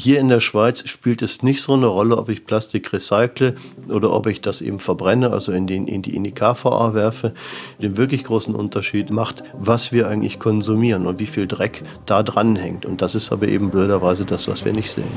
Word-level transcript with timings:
Hier 0.00 0.20
in 0.20 0.28
der 0.28 0.38
Schweiz 0.38 0.88
spielt 0.88 1.22
es 1.22 1.42
nicht 1.42 1.60
so 1.60 1.72
eine 1.72 1.88
Rolle, 1.88 2.18
ob 2.18 2.28
ich 2.28 2.46
Plastik 2.46 2.92
recycle 2.92 3.56
oder 3.88 4.12
ob 4.12 4.28
ich 4.28 4.40
das 4.40 4.60
eben 4.60 4.78
verbrenne, 4.78 5.32
also 5.32 5.50
in, 5.50 5.66
den, 5.66 5.88
in, 5.88 6.02
die, 6.02 6.14
in 6.14 6.22
die 6.22 6.30
KVA 6.30 6.94
werfe. 6.94 7.34
Den 7.82 7.96
wirklich 7.96 8.22
großen 8.22 8.54
Unterschied 8.54 9.10
macht, 9.10 9.42
was 9.54 9.90
wir 9.90 10.06
eigentlich 10.06 10.38
konsumieren 10.38 11.04
und 11.04 11.18
wie 11.18 11.26
viel 11.26 11.48
Dreck 11.48 11.82
da 12.06 12.22
dran 12.22 12.54
hängt. 12.54 12.86
Und 12.86 13.02
das 13.02 13.16
ist 13.16 13.32
aber 13.32 13.48
eben 13.48 13.72
blöderweise 13.72 14.24
das, 14.24 14.46
was 14.46 14.64
wir 14.64 14.72
nicht 14.72 14.88
sehen. 14.88 15.10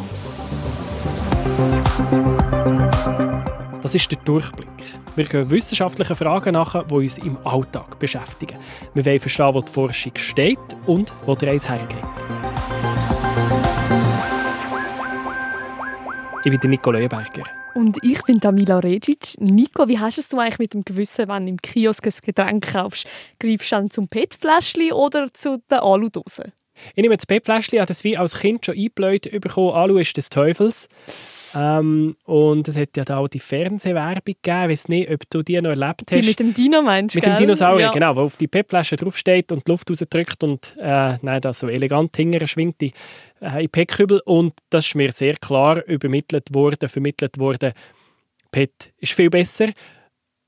Das 3.84 3.94
ist 3.94 4.10
der 4.10 4.18
Durchblick. 4.26 4.68
Wir 5.16 5.26
gehen 5.26 5.48
wissenschaftlichen 5.52 6.16
Fragen 6.16 6.54
nach, 6.54 6.88
die 6.88 6.94
uns 6.96 7.20
im 7.20 7.38
Alltag 7.44 8.00
beschäftigen. 8.00 8.58
Wir 8.96 9.06
wollen 9.06 9.20
verstehen, 9.20 9.54
wo 9.54 9.62
die 9.62 9.72
Forschung 9.72 10.14
steht 10.16 10.58
und 10.88 11.14
wo 11.28 11.36
die 11.36 11.46
Reise 11.46 11.70
hergeht. 11.70 13.21
Ich 16.44 16.60
bin 16.60 16.72
Nico 16.72 16.92
Leuenberger. 16.92 17.44
Und 17.76 18.04
ich 18.04 18.24
bin 18.24 18.42
Tamila 18.42 18.80
Regic. 18.80 19.40
Nico, 19.40 19.88
wie 19.88 20.00
hast 20.00 20.18
du 20.18 20.22
es 20.22 20.34
eigentlich 20.34 20.58
mit 20.58 20.74
dem 20.74 20.84
Gewissen, 20.84 21.28
wenn 21.28 21.46
du 21.46 21.52
im 21.52 21.58
Kiosk 21.58 22.08
ein 22.08 22.14
Getränk 22.26 22.74
kaufst? 22.74 23.06
Greifst 23.40 23.72
du 23.72 23.76
dann 23.76 23.92
zum 23.92 24.08
PET-Fläschchen 24.08 24.92
oder 24.92 25.32
zu 25.32 25.62
der 25.70 25.84
Aludose? 25.84 26.52
Ich 26.96 27.02
nehme 27.02 27.16
das 27.16 27.26
PET-Fläschchen, 27.26 27.80
habe 27.80 27.88
das 27.88 28.04
wie 28.04 28.18
als 28.18 28.40
Kind 28.40 28.66
schon 28.66 28.76
eingebläut 28.76 29.30
bekommen. 29.32 29.74
Alu 29.74 29.98
ist 29.98 30.16
des 30.18 30.30
Teufels. 30.30 30.88
Ähm, 31.54 32.16
und 32.26 32.68
es 32.68 32.78
hat 32.78 32.96
ja 32.96 33.04
da 33.04 33.18
auch 33.18 33.28
die 33.28 33.40
Fernsehwerbung 33.40 34.36
gegeben. 34.42 34.64
Ich 34.64 34.70
weiß 34.70 34.88
nicht, 34.88 35.12
ob 35.12 35.30
du 35.30 35.44
die 35.44 35.60
noch 35.62 35.72
erlebt 35.72 36.04
hast. 36.10 36.22
Die 36.22 36.26
mit 36.26 36.40
dem 36.40 36.54
Dino 36.54 36.82
meinst 36.82 37.16
du? 37.16 37.18
Mit 37.18 37.26
gell? 37.26 37.36
dem 37.36 37.40
Dinosaurier, 37.40 37.88
ja. 37.88 37.92
genau, 37.92 38.16
wo 38.16 38.22
auf 38.22 38.38
die 38.38 38.48
PET-Flasche 38.48 38.96
draufsteht 38.96 39.52
und 39.52 39.68
die 39.68 39.72
Luft 39.72 39.90
rausdrückt 39.90 40.44
und 40.44 40.76
äh, 40.80 41.18
nein, 41.22 41.42
das 41.42 41.60
so 41.60 41.68
elegant 41.68 42.16
hinterher 42.16 42.48
schwingt 42.48 42.80
die 42.82 42.94
äh, 43.42 43.64
in 43.64 43.70
PET-Kübel. 43.70 44.22
Und 44.26 44.54
das 44.70 44.88
ist 44.88 44.96
mir 44.96 45.12
sehr 45.12 45.36
klar 45.36 45.84
übermittelt 45.86 46.54
worden, 46.54 46.88
vermittelt 46.88 47.38
worden. 47.38 47.74
PET 48.52 48.94
ist 49.00 49.14
viel 49.14 49.30
besser. 49.30 49.70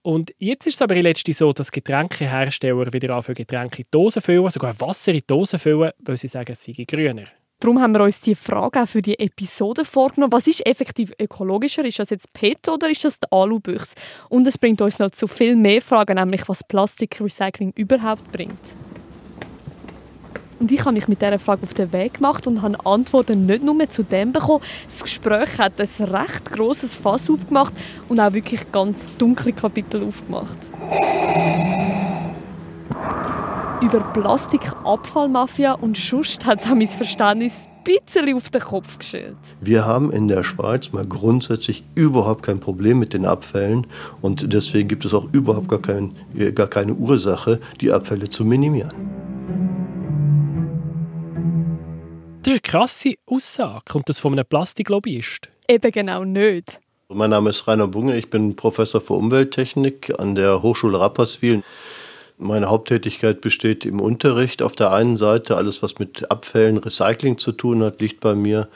Und 0.04 0.34
jetzt 0.38 0.68
ist 0.68 0.76
es 0.76 0.82
aber 0.82 0.96
letzter 0.96 1.34
so, 1.34 1.54
dass 1.54 1.72
Getränkehersteller 1.72 2.92
wieder 2.92 3.16
anfangen, 3.16 3.36
Getränke 3.36 3.84
in 3.84 3.88
Dosen 3.90 4.22
füllen, 4.22 4.50
sogar 4.52 4.80
Wasser 4.82 5.14
in 5.14 5.22
Dosen 5.26 5.60
füllen, 5.60 5.92
weil 6.00 6.18
sie 6.18 6.28
sagen, 6.28 6.52
es 6.52 6.64
sei 6.64 6.74
grüner. 6.86 7.24
Darum 7.60 7.82
haben 7.82 7.94
wir 7.94 8.04
uns 8.04 8.20
die 8.20 8.36
Frage 8.36 8.84
auch 8.84 8.88
für 8.90 9.02
die 9.02 9.18
Episode 9.18 9.86
vorgenommen. 9.86 10.34
Was 10.34 10.48
ist 10.48 10.66
effektiv 10.66 11.14
ökologischer? 11.18 11.86
Ist 11.86 12.00
das 12.00 12.10
jetzt 12.10 12.34
PET 12.34 12.68
oder 12.68 12.90
ist 12.90 13.06
das 13.06 13.22
die 13.22 13.32
Alubüchse? 13.32 13.96
Und 14.28 14.46
es 14.46 14.58
bringt 14.58 14.82
uns 14.82 15.00
noch 15.00 15.12
zu 15.12 15.28
viel 15.28 15.56
mehr 15.56 15.82
Fragen, 15.82 16.16
nämlich 16.16 16.50
was 16.50 16.66
Plastikrecycling 16.66 17.72
überhaupt 17.78 18.30
bringt. 18.34 18.60
Und 20.64 20.72
ich 20.72 20.80
habe 20.80 20.94
mich 20.94 21.10
mit 21.10 21.22
dieser 21.22 21.40
Frage 21.40 21.64
auf 21.64 21.74
den 21.74 21.92
Weg 21.92 22.14
gemacht 22.14 22.48
und 22.48 22.62
habe 22.62 22.78
Antworten 22.86 23.46
nicht 23.46 23.66
nur 23.66 23.90
zu 23.90 24.02
dem 24.02 24.32
bekommen. 24.32 24.64
Das 24.86 25.04
Gespräch 25.04 25.60
hat 25.60 25.74
ein 25.78 26.06
recht 26.06 26.52
grosses 26.54 26.96
Fass 26.96 27.30
aufgemacht 27.30 27.74
und 28.08 28.22
auch 28.22 28.32
wirklich 28.32 28.72
ganz 28.72 29.10
dunkle 29.18 29.52
Kapitel 29.52 30.02
aufgemacht. 30.02 30.70
Über 33.82 34.00
Plastikabfallmafia 34.14 35.74
und 35.74 35.98
Schust 35.98 36.46
hat 36.46 36.62
es 36.62 36.70
mein 36.70 36.88
Verständnis 36.88 37.68
ein 37.68 37.84
bisschen 37.84 38.34
auf 38.34 38.50
den 38.50 38.62
Kopf 38.62 39.00
gestellt. 39.00 39.36
Wir 39.60 39.86
haben 39.86 40.14
in 40.14 40.30
der 40.30 40.44
Schweiz 40.44 40.94
mal 40.94 41.06
grundsätzlich 41.06 41.84
überhaupt 41.94 42.44
kein 42.44 42.62
Problem 42.62 43.00
mit 43.00 43.12
den 43.12 43.26
Abfällen 43.26 43.86
und 44.22 44.54
deswegen 44.54 44.88
gibt 44.88 45.04
es 45.04 45.14
auch 45.14 45.28
überhaupt 45.34 45.68
gar, 45.68 45.82
kein, 45.82 46.16
gar 46.56 46.68
keine 46.68 46.94
Ursache, 46.94 47.60
die 47.82 47.92
Abfälle 47.92 48.30
zu 48.30 48.46
minimieren. 48.46 49.23
Das 52.44 52.52
ist 52.52 52.56
eine 52.56 52.72
krasse 52.72 53.14
Aussage. 53.26 53.84
Kommt 53.88 54.10
das 54.10 54.20
von 54.20 54.34
einem 54.34 54.46
Plastiklobbyist? 54.46 55.48
Eben 55.70 55.92
genau 55.94 56.26
nicht. 56.26 56.82
Mein 57.08 57.30
Name 57.30 57.52
ist 57.52 57.66
Rainer 57.70 57.88
Bunge, 57.88 58.18
ich 58.18 58.30
bin 58.30 58.58
Professor 58.58 59.00
für 59.00 59.14
Umwelttechnik 59.14 60.14
an 60.20 60.36
der 60.36 60.62
Hochschule 60.62 61.00
Rapperswil. 61.00 61.64
Meine 62.38 62.70
Haupttätigkeit 62.70 63.40
besteht 63.40 63.86
im 63.86 64.02
Unterricht. 64.02 64.62
Auf 64.62 64.76
der 64.76 64.92
einen 64.92 65.16
Seite 65.16 65.56
alles, 65.56 65.82
was 65.82 66.00
mit 66.00 66.30
Abfällen, 66.30 66.80
Recycling 66.80 67.38
zu 67.38 67.54
tun 67.54 67.82
hat, 67.82 68.02
liegt 68.02 68.20
bei 68.20 68.36
mir. 68.36 68.68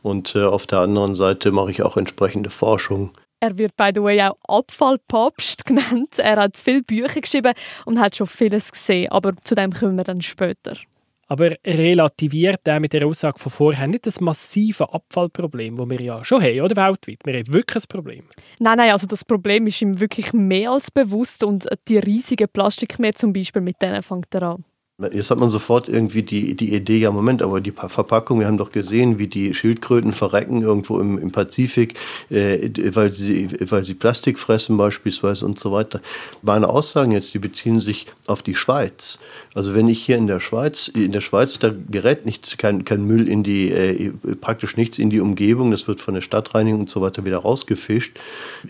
Und 0.00 0.34
äh, 0.34 0.44
auf 0.44 0.66
der 0.66 0.78
anderen 0.78 1.14
Seite 1.14 1.52
mache 1.52 1.72
ich 1.72 1.82
auch 1.82 1.98
entsprechende 1.98 2.48
Forschung. 2.48 3.10
Er 3.40 3.58
wird, 3.58 3.76
by 3.76 3.90
the 3.94 4.02
way, 4.02 4.22
auch 4.22 4.38
Abfallpapst 4.48 5.66
genannt. 5.66 6.18
Er 6.18 6.36
hat 6.36 6.56
viele 6.56 6.82
Bücher 6.82 7.20
geschrieben 7.20 7.52
und 7.84 8.00
hat 8.00 8.16
schon 8.16 8.26
vieles 8.26 8.72
gesehen. 8.72 9.12
Aber 9.12 9.34
zu 9.44 9.54
dem 9.54 9.74
kommen 9.74 9.96
wir 9.96 10.04
dann 10.04 10.22
später. 10.22 10.72
Aber 11.30 11.52
relativiert 11.64 12.62
er 12.64 12.80
mit 12.80 12.92
der 12.92 13.06
Aussage 13.06 13.38
von 13.38 13.52
vorher 13.52 13.86
nicht 13.86 14.04
das 14.04 14.20
massive 14.20 14.92
Abfallproblem, 14.92 15.76
das 15.76 15.88
wir 15.88 16.00
ja 16.00 16.24
schon 16.24 16.42
haben, 16.42 16.60
oder 16.60 16.74
weltweit? 16.74 17.20
Wir 17.24 17.34
haben 17.34 17.52
wirklich 17.52 17.84
ein 17.84 17.88
Problem. 17.88 18.24
Nein, 18.58 18.78
nein, 18.78 18.90
also 18.90 19.06
das 19.06 19.24
Problem 19.24 19.68
ist 19.68 19.80
ihm 19.80 20.00
wirklich 20.00 20.32
mehr 20.32 20.72
als 20.72 20.90
bewusst 20.90 21.44
und 21.44 21.68
die 21.86 21.98
riesigen 21.98 22.48
Plastikmeer 22.48 23.14
zum 23.14 23.32
Beispiel, 23.32 23.62
mit 23.62 23.80
denen 23.80 24.02
fängt 24.02 24.34
er 24.34 24.42
an. 24.42 24.64
Jetzt 25.12 25.30
hat 25.30 25.38
man 25.38 25.48
sofort 25.48 25.88
irgendwie 25.88 26.22
die, 26.22 26.54
die 26.54 26.74
Idee, 26.74 26.98
ja 26.98 27.10
Moment, 27.10 27.42
aber 27.42 27.60
die 27.60 27.72
Verpackung, 27.72 28.40
wir 28.40 28.46
haben 28.46 28.58
doch 28.58 28.70
gesehen, 28.70 29.18
wie 29.18 29.28
die 29.28 29.54
Schildkröten 29.54 30.12
verrecken 30.12 30.62
irgendwo 30.62 30.98
im, 30.98 31.18
im 31.18 31.32
Pazifik, 31.32 31.94
äh, 32.28 32.70
weil, 32.94 33.12
sie, 33.12 33.48
weil 33.70 33.84
sie 33.84 33.94
Plastik 33.94 34.38
fressen 34.38 34.76
beispielsweise 34.76 35.46
und 35.46 35.58
so 35.58 35.72
weiter. 35.72 36.00
Meine 36.42 36.68
Aussagen 36.68 37.12
jetzt, 37.12 37.32
die 37.32 37.38
beziehen 37.38 37.80
sich 37.80 38.06
auf 38.26 38.42
die 38.42 38.54
Schweiz. 38.54 39.18
Also 39.54 39.74
wenn 39.74 39.88
ich 39.88 40.04
hier 40.04 40.16
in 40.16 40.26
der 40.26 40.40
Schweiz, 40.40 40.88
in 40.88 41.12
der 41.12 41.20
Schweiz, 41.20 41.58
da 41.58 41.72
gerät 41.90 42.26
nichts, 42.26 42.56
kein, 42.58 42.84
kein 42.84 43.04
Müll 43.04 43.28
in 43.28 43.42
die, 43.42 43.70
äh, 43.70 44.12
praktisch 44.40 44.76
nichts 44.76 44.98
in 44.98 45.10
die 45.10 45.20
Umgebung, 45.20 45.70
das 45.70 45.88
wird 45.88 46.00
von 46.00 46.14
der 46.14 46.20
Stadtreinigung 46.20 46.80
und 46.80 46.90
so 46.90 47.00
weiter 47.00 47.24
wieder 47.24 47.38
rausgefischt. 47.38 48.18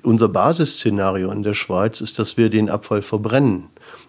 Unser 0.04 0.28
Basisszenario 0.28 1.30
in 1.32 1.42
der 1.42 1.54
Schweiz 1.54 2.00
ist, 2.00 2.18
dass 2.18 2.36
wir 2.36 2.50
den 2.50 2.70
Abfall 2.70 3.02
verbrennen. 3.02 3.64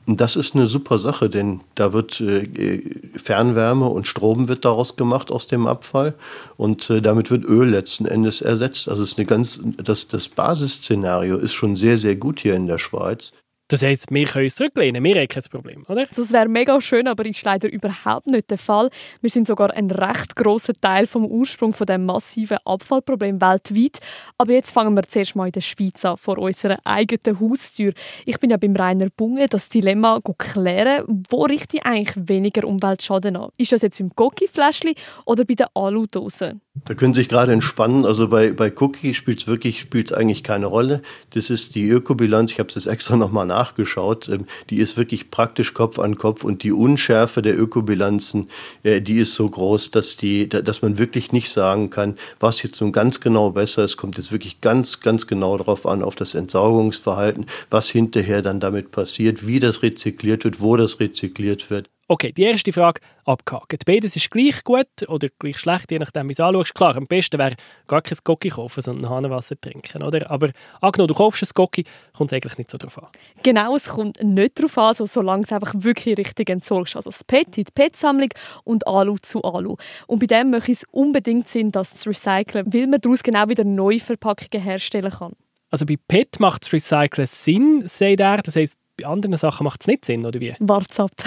Und 0.08 0.20
das 0.20 0.36
ist 0.36 0.56
eine 0.56 0.66
super 0.68 0.98
Sache, 0.98 1.30
denn 1.30 1.62
da 1.76 1.94
wird 1.94 2.20
äh, 2.22 2.82
Fernwärme 3.16 3.88
und 3.88 4.08
Strom 4.08 4.48
wird 4.48 4.66
daraus 4.66 4.96
gemacht 4.96 5.32
aus 5.32 5.48
dem 5.48 5.68
Abfall 5.68 6.16
und 6.58 6.90
äh, 6.90 7.02
damit 7.02 7.30
wird 7.30 7.46
Öl 7.46 7.70
letzten 7.70 8.06
Endes 8.06 8.42
ersetzt. 8.42 8.90
Also 8.90 9.04
ist 9.04 9.18
eine 9.18 9.28
ganz, 9.28 9.62
das, 9.78 10.08
das 10.08 10.28
Basisszenario 10.28 11.38
ist 11.38 11.54
schon 11.54 11.76
sehr, 11.76 11.98
sehr 11.98 12.16
gut 12.16 12.40
hier 12.40 12.56
in 12.56 12.68
der 12.68 12.80
Schweiz. 12.80 13.32
Das 13.72 13.84
heisst, 13.84 14.08
wir 14.12 14.26
können 14.26 14.44
uns 14.44 14.56
zurücklehnen, 14.56 15.02
wir 15.02 15.16
haben 15.16 15.30
kein 15.30 15.44
Problem, 15.50 15.84
oder? 15.88 16.06
Das 16.14 16.34
wäre 16.34 16.50
mega 16.50 16.82
schön, 16.82 17.08
aber 17.08 17.26
ist 17.26 17.42
leider 17.46 17.72
überhaupt 17.72 18.28
nicht 18.28 18.50
der 18.50 18.58
Fall. 18.58 18.90
Wir 19.22 19.30
sind 19.30 19.48
sogar 19.48 19.72
ein 19.74 19.90
recht 19.90 20.36
großer 20.36 20.74
Teil 20.74 21.08
vom 21.08 21.24
Ursprung 21.26 21.72
von 21.72 21.88
dem 21.88 22.06
massiven 22.06 22.58
Abfallproblem 22.66 23.40
weltweit. 23.40 24.00
Aber 24.38 24.52
jetzt 24.52 24.72
fangen 24.72 24.94
wir 24.94 25.04
zuerst 25.04 25.38
mal 25.38 25.46
in 25.46 25.54
der 25.54 25.62
Schweiz 25.62 26.04
an, 26.04 26.18
vor 26.18 26.38
unserer 26.38 26.80
eigenen 26.84 27.40
Haustür. 27.40 27.94
Ich 28.26 28.40
bin 28.42 28.50
ja 28.50 28.58
beim 28.58 28.76
Rainer 28.76 29.09
Bunge 29.09 29.48
das 29.48 29.70
Dilemma 29.70 30.20
klären, 30.38 31.06
wo 31.30 31.44
richte 31.46 31.78
ich 31.78 31.86
eigentlich 31.86 32.28
weniger 32.28 32.68
Umweltschaden 32.68 33.38
an? 33.38 33.52
Ist 33.58 33.72
das 33.72 33.84
jetzt 33.84 34.00
beim 34.00 34.12
Cookie-Fläschchen 34.14 34.96
oder 35.24 35.46
bei 35.46 35.53
der 35.53 35.70
Aludose? 35.76 36.59
Da 36.74 36.94
können 36.94 37.14
Sie 37.14 37.20
sich 37.20 37.28
gerade 37.28 37.52
entspannen. 37.52 38.06
Also 38.06 38.30
bei, 38.30 38.52
bei 38.54 38.72
Cookie 38.80 39.14
spielt 39.14 39.40
es 39.40 39.48
wirklich 39.48 39.82
spielt's 39.82 40.14
eigentlich 40.14 40.42
keine 40.42 40.68
Rolle. 40.68 41.02
Das 41.32 41.50
ist 41.50 41.76
die 41.76 41.90
Ökobilanz. 41.90 42.54
Ich 42.54 42.59
habe 42.59 42.70
es 42.70 42.76
jetzt 42.76 42.86
extra 42.86 43.18
nochmal 43.18 43.46
nachgeschaut. 43.46 44.30
Ähm, 44.30 44.46
die 44.70 44.78
ist 44.78 44.96
wirklich 44.96 45.32
praktisch 45.32 45.74
Kopf 45.74 46.00
an 46.00 46.16
Kopf 46.16 46.46
und 46.46 46.64
die 46.64 46.72
Unschärfe 46.72 47.42
der 47.42 47.59
Ökobilanzen, 47.59 48.50
äh, 48.84 49.02
die 49.02 49.18
ist 49.18 49.34
so 49.34 49.48
groß, 49.48 49.92
dass, 49.92 50.16
die, 50.16 50.48
dass 50.48 50.82
man 50.82 50.98
wirklich 50.98 51.34
nicht 51.34 51.50
sagen 51.50 51.90
kann, 51.90 52.16
was 52.40 52.64
jetzt 52.64 52.80
nun 52.80 52.94
ganz 52.94 53.20
genau 53.20 53.52
besser 53.52 53.84
ist. 53.84 53.98
Kommt 53.98 54.18
jetzt 54.18 54.32
wirklich 54.32 54.62
ganz, 54.62 55.02
ganz 55.02 55.28
genau 55.28 55.58
darauf 55.58 55.86
an, 55.86 56.02
auf 56.02 56.16
das 56.16 56.36
Entsorgungsverhalten, 56.36 57.48
was 57.70 57.90
hinterher 57.90 58.42
dann 58.42 58.62
damit 58.62 58.92
passiert, 58.92 59.46
wie 59.46 59.59
das 59.59 59.84
rezykliert 59.84 60.46
wird, 60.46 60.62
wo 60.62 60.78
das 60.78 61.02
rezykliert 61.02 61.70
wird. 61.70 61.90
Okay, 62.12 62.34
die 62.34 62.44
erste 62.44 62.74
Frage 62.74 63.00
abgehakt. 63.24 63.86
Beides 63.86 64.18
ist 64.18 64.30
gleich 64.30 64.66
gut 64.66 65.08
oder 65.08 65.30
gleich 65.40 65.58
schlecht, 65.58 65.92
je 65.92 65.98
nachdem, 65.98 66.28
wie 66.28 66.34
du 66.34 66.44
es 66.44 66.46
anschaust. 66.46 66.76
Klar, 66.76 66.98
am 66.98 67.08
besten 67.08 67.40
wäre 67.40 67.56
gar 67.88 68.02
kein 68.02 68.18
Gocki 68.26 68.50
kaufen, 68.50 68.82
sondern 68.82 69.09
Hahnenwasser 69.09 69.56
trinken. 69.62 70.03
Oder? 70.03 70.30
Aber 70.30 70.50
angenommen, 70.82 71.08
du 71.08 71.14
kaufst 71.14 71.41
ein 71.41 71.47
Gocki, 71.53 71.85
kommt 72.12 72.30
es 72.30 72.35
eigentlich 72.35 72.58
nicht 72.58 72.70
so 72.70 72.78
darauf 72.78 73.02
an. 73.02 73.08
Genau, 73.44 73.78
es 73.78 73.88
kommt 73.88 74.22
nicht 74.22 74.59
darauf 74.59 74.78
an, 74.78 74.88
also, 74.88 75.06
solange 75.06 75.44
es 75.44 75.53
einfach 75.53 75.74
wirklich 75.74 76.18
richtig 76.18 76.50
entsorgst. 76.50 76.97
Also 76.97 77.12
das 77.12 77.24
PET 77.24 77.58
in 77.58 77.64
die 77.64 77.72
PET-Sammlung 77.74 78.34
und 78.66 78.85
Alu 78.85 79.16
zu 79.22 79.41
Alu. 79.46 79.78
Und 80.06 80.20
bei 80.20 80.26
dem 80.26 80.50
möchte 80.50 80.74
es 80.74 80.84
unbedingt 80.91 81.47
Sinn, 81.47 81.72
das 81.72 81.96
zu 81.96 82.09
recyceln, 82.09 82.66
weil 82.74 82.88
man 82.88 83.00
daraus 83.00 83.24
genau 83.24 83.47
wieder 83.47 83.64
neue 83.64 84.02
Verpackungen 84.02 84.62
herstellen 84.62 85.12
kann. 85.12 85.32
Also 85.70 85.85
bei 85.85 85.96
PET 86.09 86.41
macht 86.41 86.66
das 86.66 86.74
Recyceln 86.74 87.26
Sinn, 87.26 87.84
sagt 87.85 88.20
er. 88.20 88.41
Das 88.41 88.58
heisst, 88.58 88.76
bei 89.02 89.08
anderen 89.08 89.38
Sachen 89.38 89.64
macht 89.64 89.82
es 89.82 89.88
nicht 89.88 90.06
Sinn, 90.06 90.26
oder 90.26 90.40
wie? 90.40 90.53
Wart's 90.59 91.00
ab. 91.00 91.12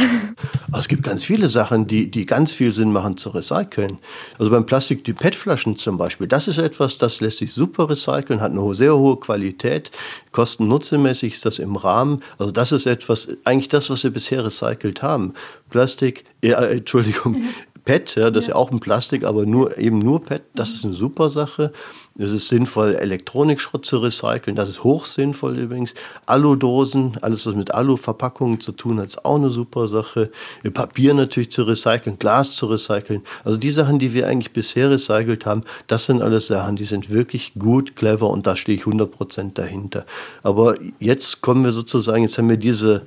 Also 0.69 0.81
es 0.81 0.89
gibt 0.89 1.05
ganz 1.05 1.23
viele 1.23 1.49
Sachen, 1.49 1.87
die, 1.87 2.11
die 2.11 2.27
ganz 2.27 2.51
viel 2.51 2.73
Sinn 2.73 2.93
machen 2.93 3.17
zu 3.17 3.29
recyceln. 3.29 3.99
Also 4.41 4.51
beim 4.51 4.67
Plastik, 4.67 5.05
die 5.05 5.13
PET-Flaschen 5.13 5.77
zum 5.77 5.99
Beispiel, 5.99 6.27
das 6.27 6.49
ist 6.49 6.59
etwas, 6.59 6.99
das 6.99 7.21
lässt 7.21 7.39
sich 7.39 7.53
super 7.53 7.89
recyceln, 7.89 8.41
hat 8.41 8.51
eine 8.51 8.75
sehr 8.75 8.97
hohe 8.97 9.17
Qualität, 9.21 9.93
kosten-nutzemäßig 10.33 11.35
ist 11.35 11.47
das 11.47 11.61
im 11.61 11.77
Rahmen. 11.77 12.25
Also 12.39 12.51
das 12.51 12.73
ist 12.73 12.87
etwas, 12.87 13.29
eigentlich 13.45 13.69
das, 13.69 13.89
was 13.89 14.03
wir 14.03 14.11
bisher 14.11 14.45
recycelt 14.45 15.01
haben. 15.01 15.35
Plastik, 15.71 16.25
äh, 16.41 16.51
Entschuldigung, 16.51 17.45
PET, 17.85 18.17
ja, 18.17 18.31
das 18.31 18.35
ja. 18.35 18.39
ist 18.39 18.47
ja 18.49 18.55
auch 18.57 18.73
ein 18.73 18.81
Plastik, 18.81 19.23
aber 19.23 19.47
nur, 19.47 19.79
eben 19.79 20.01
nur 20.01 20.25
PET, 20.25 20.43
das 20.57 20.71
ist 20.71 20.85
eine 20.85 20.95
super 20.95 21.31
Sache. 21.31 21.73
Es 22.17 22.31
ist 22.31 22.47
sinnvoll, 22.47 22.95
Elektronikschrott 22.95 23.85
zu 23.85 23.99
recyceln. 23.99 24.55
Das 24.55 24.69
ist 24.69 24.85
hochsinnvoll 24.85 25.59
übrigens. 25.59 25.95
Aludosen, 26.27 27.19
alles 27.23 27.45
was 27.45 27.57
mit 27.57 27.75
Aluverpackungen 27.75 28.61
zu 28.61 28.71
tun 28.71 29.01
hat, 29.01 29.07
ist 29.07 29.25
auch 29.25 29.35
eine 29.35 29.51
super 29.51 29.89
Sache. 29.89 30.31
Papier 30.73 31.13
natürlich 31.13 31.51
zu 31.51 31.65
recyceln, 31.65 32.21
Glas 32.21 32.53
zu 32.53 32.67
recyceln. 32.67 33.23
Also 33.43 33.59
die 33.59 33.73
Sachen, 33.73 33.99
die 33.99 34.15
wir 34.15 34.29
eigentlich 34.29 34.53
bisher 34.53 34.91
recycelt 34.91 35.45
haben, 35.45 35.63
das 35.89 36.05
sind 36.05 36.23
alles 36.23 36.47
Sachen, 36.47 36.77
die 36.77 36.85
sind 36.85 37.11
wirklich 37.11 37.55
gut, 37.59 37.97
clever 37.97 38.31
und 38.31 38.47
da 38.47 38.55
stehe 38.55 38.79
ich 38.79 38.85
100% 38.85 39.55
dahinter. 39.55 40.07
Aber 40.45 40.77
jetzt 41.01 41.41
kommen 41.41 41.65
wir 41.65 41.73
sozusagen, 41.73 42.23
jetzt 42.23 42.39
haben 42.39 42.49
wir 42.49 42.59
diese, 42.59 43.03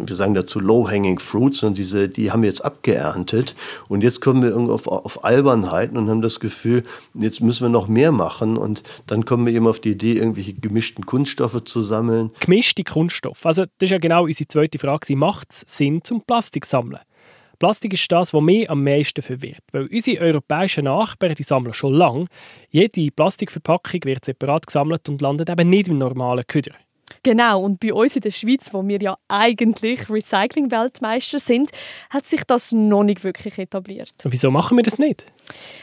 wir 0.00 0.16
sagen 0.16 0.32
dazu 0.32 0.60
low-hanging 0.60 1.18
fruits 1.18 1.62
und 1.62 1.76
diese, 1.76 2.08
die 2.08 2.32
haben 2.32 2.40
wir 2.40 2.48
jetzt 2.48 2.64
abgeerntet 2.64 3.54
und 3.88 4.02
jetzt 4.02 4.22
kommen 4.22 4.42
wir 4.42 4.48
irgendwie 4.48 4.72
auf, 4.72 4.86
auf 4.86 5.24
Albernheiten 5.24 5.98
und 5.98 6.08
haben 6.08 6.22
das 6.22 6.40
Gefühl, 6.40 6.84
jetzt 7.12 7.42
müssen 7.42 7.64
wir 7.64 7.68
noch 7.68 7.86
mehr 7.86 8.12
machen 8.12 8.45
machen. 8.54 8.62
Und 8.62 8.82
dann 9.06 9.24
kommen 9.24 9.46
wir 9.46 9.52
eben 9.52 9.66
auf 9.66 9.80
die 9.80 9.90
Idee, 9.90 10.14
irgendwelche 10.14 10.54
gemischten 10.54 11.06
Kunststoffe 11.06 11.64
zu 11.64 11.82
sammeln. 11.82 12.30
Gemischte 12.40 12.84
Kunststoffe. 12.84 13.44
Also 13.46 13.64
das 13.64 13.72
ist 13.80 13.90
ja 13.90 13.98
genau 13.98 14.24
unsere 14.24 14.48
zweite 14.48 14.78
Frage. 14.78 15.16
Macht 15.16 15.52
es 15.52 15.64
Sinn, 15.66 16.02
zum 16.02 16.22
Plastik 16.22 16.66
sammeln? 16.66 17.00
Plastik 17.58 17.94
ist 17.94 18.12
das, 18.12 18.34
was 18.34 18.42
mich 18.42 18.68
am 18.68 18.84
meisten 18.84 19.22
verwirrt. 19.22 19.62
Weil 19.72 19.86
unsere 19.86 20.20
europäischen 20.22 20.84
Nachbarn, 20.84 21.34
die 21.34 21.42
sammeln 21.42 21.72
schon 21.72 21.94
lange. 21.94 22.26
Jede 22.70 23.10
Plastikverpackung 23.10 24.00
wird 24.04 24.24
separat 24.26 24.66
gesammelt 24.66 25.08
und 25.08 25.22
landet 25.22 25.48
eben 25.48 25.70
nicht 25.70 25.88
im 25.88 25.98
normalen 25.98 26.46
Köder. 26.46 26.72
Genau, 27.22 27.62
und 27.62 27.80
bei 27.80 27.92
uns 27.92 28.16
in 28.16 28.22
der 28.22 28.30
Schweiz, 28.30 28.72
wo 28.72 28.86
wir 28.86 29.00
ja 29.00 29.16
eigentlich 29.28 30.08
Recycling-Weltmeister 30.08 31.38
sind, 31.38 31.70
hat 32.10 32.24
sich 32.26 32.44
das 32.44 32.72
noch 32.72 33.02
nicht 33.02 33.24
wirklich 33.24 33.58
etabliert. 33.58 34.12
Und 34.24 34.32
wieso 34.32 34.50
machen 34.50 34.76
wir 34.76 34.82
das 34.82 34.98
nicht? 34.98 35.26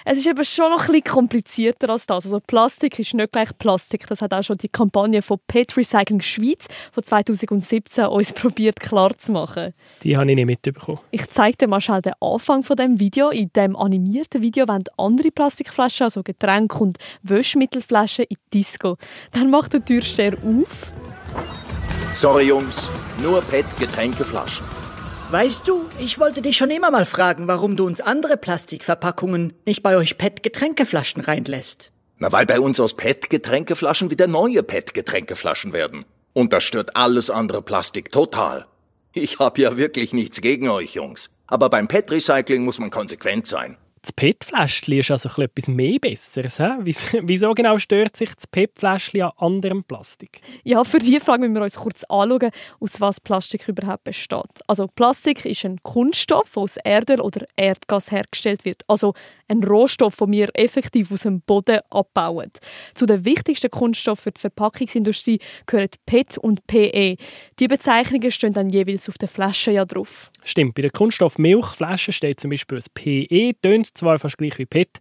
Es 0.05 0.17
ist 0.17 0.27
eben 0.27 0.43
schon 0.43 0.71
noch 0.71 0.81
ein 0.81 0.87
bisschen 0.87 1.03
komplizierter 1.03 1.89
als 1.89 2.05
das. 2.05 2.25
Also 2.25 2.39
Plastik 2.39 2.99
ist 2.99 3.13
nicht 3.13 3.31
gleich 3.31 3.57
Plastik. 3.57 4.07
Das 4.07 4.21
hat 4.21 4.33
auch 4.33 4.43
schon 4.43 4.57
die 4.57 4.67
Kampagne 4.67 5.21
von 5.21 5.37
Pet 5.47 5.75
Recycling 5.75 6.21
Schweiz 6.21 6.67
von 6.91 7.03
2017 7.03 8.05
uns 8.05 8.33
probiert 8.33 8.79
klarzumachen. 8.79 9.73
Die 10.03 10.17
habe 10.17 10.29
ich 10.29 10.35
nicht 10.35 10.45
mitbekommen. 10.45 10.99
Ich 11.11 11.29
zeige 11.29 11.57
dir 11.57 11.67
mal 11.67 11.81
schnell 11.81 12.01
den 12.01 12.13
Anfang 12.19 12.63
von 12.63 12.75
dem 12.75 12.99
Video. 12.99 13.29
In 13.29 13.51
dem 13.55 13.75
animierten 13.75 14.41
Video 14.41 14.67
wollen 14.67 14.83
andere 14.97 15.31
Plastikflaschen, 15.31 16.05
also 16.05 16.23
Getränke 16.23 16.79
und 16.79 16.97
Wäschmittelflaschen 17.21 18.25
in 18.27 18.37
Disco. 18.53 18.97
Dann 19.31 19.49
macht 19.49 19.73
der 19.73 19.85
Türsteher 19.85 20.37
auf. 20.43 20.91
Sorry 22.15 22.43
Jungs, 22.43 22.89
nur 23.23 23.41
PET-Getränkeflaschen. 23.41 24.67
Weißt 25.31 25.67
du, 25.67 25.85
ich 25.97 26.19
wollte 26.19 26.43
dich 26.43 26.57
schon 26.57 26.69
immer 26.69 26.91
mal 26.91 27.05
fragen, 27.05 27.47
warum 27.47 27.75
du 27.75 27.87
uns 27.87 28.01
andere 28.01 28.37
Plastikverpackungen 28.37 29.53
nicht 29.65 29.81
bei 29.81 29.97
euch 29.97 30.19
PET-Getränkeflaschen 30.19 31.23
reinlässt. 31.23 31.91
Na, 32.19 32.31
weil 32.31 32.45
bei 32.45 32.59
uns 32.59 32.79
aus 32.79 32.95
PET-Getränkeflaschen 32.95 34.11
wieder 34.11 34.27
neue 34.27 34.61
PET-Getränkeflaschen 34.61 35.73
werden. 35.73 36.05
Und 36.33 36.53
das 36.53 36.63
stört 36.63 36.95
alles 36.95 37.31
andere 37.31 37.63
Plastik 37.63 38.11
total. 38.11 38.67
Ich 39.13 39.39
hab 39.39 39.57
ja 39.57 39.75
wirklich 39.75 40.13
nichts 40.13 40.39
gegen 40.41 40.69
euch, 40.69 40.93
Jungs. 40.93 41.31
Aber 41.47 41.71
beim 41.71 41.87
PET-Recycling 41.87 42.63
muss 42.63 42.77
man 42.77 42.91
konsequent 42.91 43.47
sein. 43.47 43.77
Das 44.03 44.11
PET-Fläschchen 44.11 44.99
ist 44.99 45.11
also 45.11 45.41
etwas 45.41 45.69
mehr 45.69 45.97
Besseres. 45.97 46.57
He? 46.57 46.65
Wieso 47.23 47.53
genau 47.53 47.77
stört 47.77 48.17
sich 48.17 48.35
das 48.35 48.45
PET-Fläschchen 48.47 49.21
an 49.21 49.31
anderem 49.37 49.85
Plastik? 49.85 50.41
Ja, 50.65 50.83
für 50.83 50.99
diese 50.99 51.21
Frage 51.21 51.43
müssen 51.43 51.55
wir 51.55 51.63
uns 51.63 51.77
kurz 51.77 52.03
anschauen, 52.09 52.51
aus 52.81 52.99
was 52.99 53.21
Plastik 53.21 53.65
überhaupt 53.69 54.03
besteht. 54.03 54.59
Also 54.67 54.87
Plastik 54.87 55.45
ist 55.45 55.63
ein 55.63 55.81
Kunststoff, 55.83 56.51
der 56.51 56.63
aus 56.63 56.75
Erdöl 56.83 57.21
oder 57.21 57.45
Erdgas 57.55 58.11
hergestellt 58.11 58.65
wird. 58.65 58.83
Also 58.89 59.13
ein 59.53 59.63
Rohstoff, 59.63 60.17
den 60.17 60.31
wir 60.31 60.49
effektiv 60.53 61.11
aus 61.11 61.21
dem 61.21 61.41
Boden 61.41 61.79
abbauen. 61.89 62.51
Zu 62.93 63.05
den 63.05 63.25
wichtigsten 63.25 63.69
Kunststoffen 63.69 64.23
für 64.23 64.31
die 64.31 64.41
Verpackungsindustrie 64.41 65.39
gehören 65.65 65.89
PET 66.05 66.37
und 66.37 66.65
PE. 66.67 67.17
Die 67.59 67.67
Bezeichnungen 67.67 68.31
stehen 68.31 68.53
dann 68.53 68.69
jeweils 68.69 69.09
auf 69.09 69.17
der 69.17 69.27
Flasche 69.27 69.71
ja 69.71 69.85
drauf. 69.85 70.31
Stimmt, 70.43 70.75
bei 70.75 70.81
der 70.81 70.91
Kunststoff 70.91 71.37
Milchflasche 71.37 72.11
steht 72.11 72.39
zum 72.39 72.49
Beispiel 72.49 72.77
das 72.77 72.89
PE, 72.89 73.53
tönt 73.61 73.97
zwar 73.97 74.19
fast 74.19 74.37
gleich 74.37 74.57
wie 74.57 74.65
PET, 74.65 74.99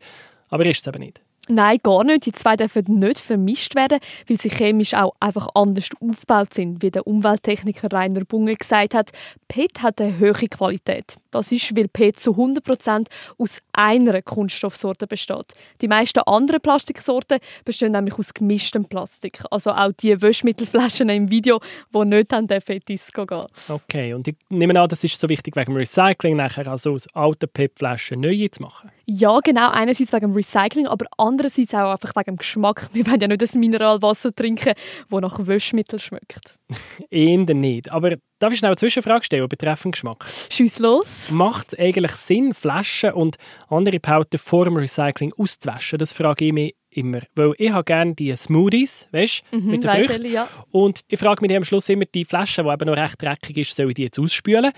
aber 0.49 0.66
ist 0.66 0.81
es 0.81 0.87
eben 0.87 1.00
nicht. 1.00 1.20
Nein, 1.49 1.78
gar 1.82 2.04
nicht. 2.04 2.26
Die 2.26 2.32
zwei 2.32 2.54
dürfen 2.54 2.84
nicht 2.99 3.19
vermischt 3.19 3.75
werden, 3.75 3.99
weil 4.28 4.38
sie 4.38 4.49
chemisch 4.49 4.94
auch 4.94 5.14
einfach 5.19 5.49
anders 5.54 5.88
aufgebaut 6.00 6.54
sind, 6.54 6.82
wie 6.82 6.90
der 6.90 7.06
Umwelttechniker 7.06 7.93
Rainer 7.93 8.25
Bunge 8.25 8.54
gesagt 8.54 8.94
hat. 8.94 9.10
PET 9.49 9.82
hat 9.82 10.00
eine 10.00 10.19
hohe 10.20 10.49
Qualität. 10.49 11.16
Das 11.32 11.50
ist, 11.50 11.76
weil 11.76 11.88
PET 11.88 12.20
zu 12.20 12.32
100% 12.32 13.06
aus 13.38 13.58
einer 13.73 14.23
Kunststoffsorte 14.23 15.06
besteht. 15.06 15.55
Die 15.81 15.88
meisten 15.88 16.20
anderen 16.20 16.61
Plastiksorten 16.61 17.38
bestehen 17.64 17.93
nämlich 17.93 18.19
aus 18.19 18.32
gemischtem 18.32 18.84
Plastik. 18.84 19.43
Also 19.50 19.70
auch 19.70 19.93
die 19.93 20.20
Wäschmittelflaschen 20.20 21.08
im 21.08 21.31
Video, 21.31 21.58
die 21.93 22.05
nicht 22.05 22.32
an 22.32 22.46
den 22.46 22.61
Fetisco 22.61 23.26
gehen. 23.26 23.46
Okay, 23.69 24.14
und 24.14 24.29
ich 24.29 24.37
nehme 24.50 24.79
an, 24.81 24.88
das 24.88 25.02
ist 25.02 25.19
so 25.19 25.29
wichtig 25.29 25.56
wegen 25.56 25.73
dem 25.73 25.76
Recycling, 25.76 26.37
nachher 26.37 26.69
also 26.69 26.93
aus 26.93 27.08
alten 27.14 27.49
PET-Flaschen 27.49 28.20
neue 28.20 28.50
zu 28.50 28.62
machen. 28.62 28.90
Ja, 29.06 29.40
genau. 29.40 29.70
Einerseits 29.70 30.12
wegen 30.12 30.28
dem 30.28 30.32
Recycling, 30.32 30.87
aber 30.87 31.06
andererseits 31.17 31.75
auch 31.75 31.93
einfach 31.93 32.14
wegen 32.14 32.32
dem 32.32 32.37
Geschmack. 32.37 32.88
Wir 32.93 33.06
wollen 33.06 33.20
ja 33.20 33.28
nicht 33.28 33.43
das 33.43 33.55
Mineralwasser 33.55 34.35
trinken, 34.35 34.75
das 35.11 35.20
nach 35.20 35.46
Wäschmittel 35.46 35.99
schmeckt. 35.99 36.58
Eher 37.11 37.38
nicht. 37.55 37.90
Aber 37.90 38.17
darf 38.42 38.52
ich 38.52 38.58
schnell 38.58 38.70
eine 38.70 38.76
Zwischenfrage 38.76 39.24
stellen 39.24 39.48
betreffend 39.48 39.94
Geschmack? 39.94 40.26
Schieß 40.50 40.80
los. 40.80 41.30
Macht 41.30 41.72
es 41.72 41.78
eigentlich 41.78 42.12
Sinn, 42.12 42.54
Flaschen 42.54 43.12
und 43.12 43.36
andere 43.68 44.00
Pauten 44.00 44.38
vor 44.38 44.64
dem 44.64 44.76
Recycling 44.76 45.32
auszuwaschen? 45.38 45.98
Das 45.98 46.12
frage 46.12 46.46
ich 46.46 46.52
mich 46.52 46.74
immer. 46.90 47.20
Weil 47.34 47.54
ich 47.58 47.70
habe 47.70 47.84
gerne 47.84 48.14
die 48.14 48.34
Smoothies, 48.34 49.08
weißt 49.12 49.42
mhm, 49.52 49.66
mit 49.66 49.84
den 49.84 49.90
Früchten. 49.90 50.26
Ja. 50.26 50.48
Und 50.70 51.00
ich 51.08 51.18
frage 51.18 51.40
mich 51.40 51.56
am 51.56 51.64
Schluss 51.64 51.88
immer, 51.88 52.04
die 52.04 52.24
Flasche, 52.24 52.64
die 52.64 52.68
eben 52.68 52.86
noch 52.86 52.96
recht 52.96 53.22
dreckig 53.22 53.58
ist, 53.58 53.76
soll 53.76 53.88
ich 53.88 53.94
die 53.94 54.02
jetzt 54.04 54.18
ausspülen? 54.18 54.72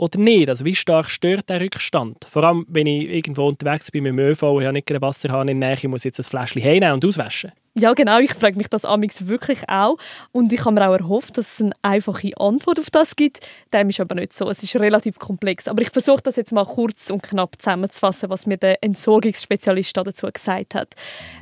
oder 0.00 0.18
nicht? 0.18 0.48
Also 0.48 0.64
wie 0.64 0.74
stark 0.74 1.10
stört 1.10 1.50
der 1.50 1.60
Rückstand? 1.60 2.24
Vor 2.24 2.42
allem, 2.42 2.64
wenn 2.68 2.86
ich 2.86 3.10
irgendwo 3.10 3.46
unterwegs 3.46 3.90
bin 3.90 4.04
mit 4.04 4.12
dem 4.12 4.18
ÖV 4.18 4.44
und 4.44 4.62
ich 4.62 4.66
habe 4.66 4.72
nicht 4.72 4.90
einen 4.90 5.02
Wasserhahn 5.02 5.48
in 5.48 5.60
der 5.60 5.68
Nähe, 5.68 5.78
ich 5.78 5.88
muss 5.88 6.04
jetzt 6.04 6.18
ein 6.18 6.24
Fläschchen 6.24 6.62
heimnehmen 6.62 6.94
und 6.94 7.04
auswaschen. 7.04 7.52
Ja, 7.78 7.94
genau. 7.94 8.18
Ich 8.18 8.34
frage 8.34 8.56
mich 8.56 8.68
das 8.68 8.84
amix 8.84 9.28
wirklich 9.28 9.68
auch. 9.68 9.96
Und 10.32 10.52
ich 10.52 10.64
habe 10.64 10.72
mir 10.72 10.88
auch 10.88 10.92
erhofft, 10.92 11.38
dass 11.38 11.52
es 11.52 11.60
eine 11.60 11.72
einfache 11.82 12.32
Antwort 12.36 12.80
auf 12.80 12.90
das 12.90 13.14
gibt. 13.14 13.46
Dem 13.72 13.90
ist 13.90 14.00
aber 14.00 14.16
nicht 14.16 14.32
so. 14.32 14.50
Es 14.50 14.62
ist 14.64 14.74
relativ 14.74 15.20
komplex. 15.20 15.68
Aber 15.68 15.80
ich 15.80 15.90
versuche 15.90 16.20
das 16.20 16.34
jetzt 16.34 16.52
mal 16.52 16.64
kurz 16.64 17.10
und 17.10 17.22
knapp 17.22 17.60
zusammenzufassen, 17.62 18.28
was 18.28 18.46
mir 18.46 18.56
der 18.56 18.82
Entsorgungsspezialist 18.82 19.96
dazu 19.96 20.26
gesagt 20.32 20.74
hat. 20.74 20.94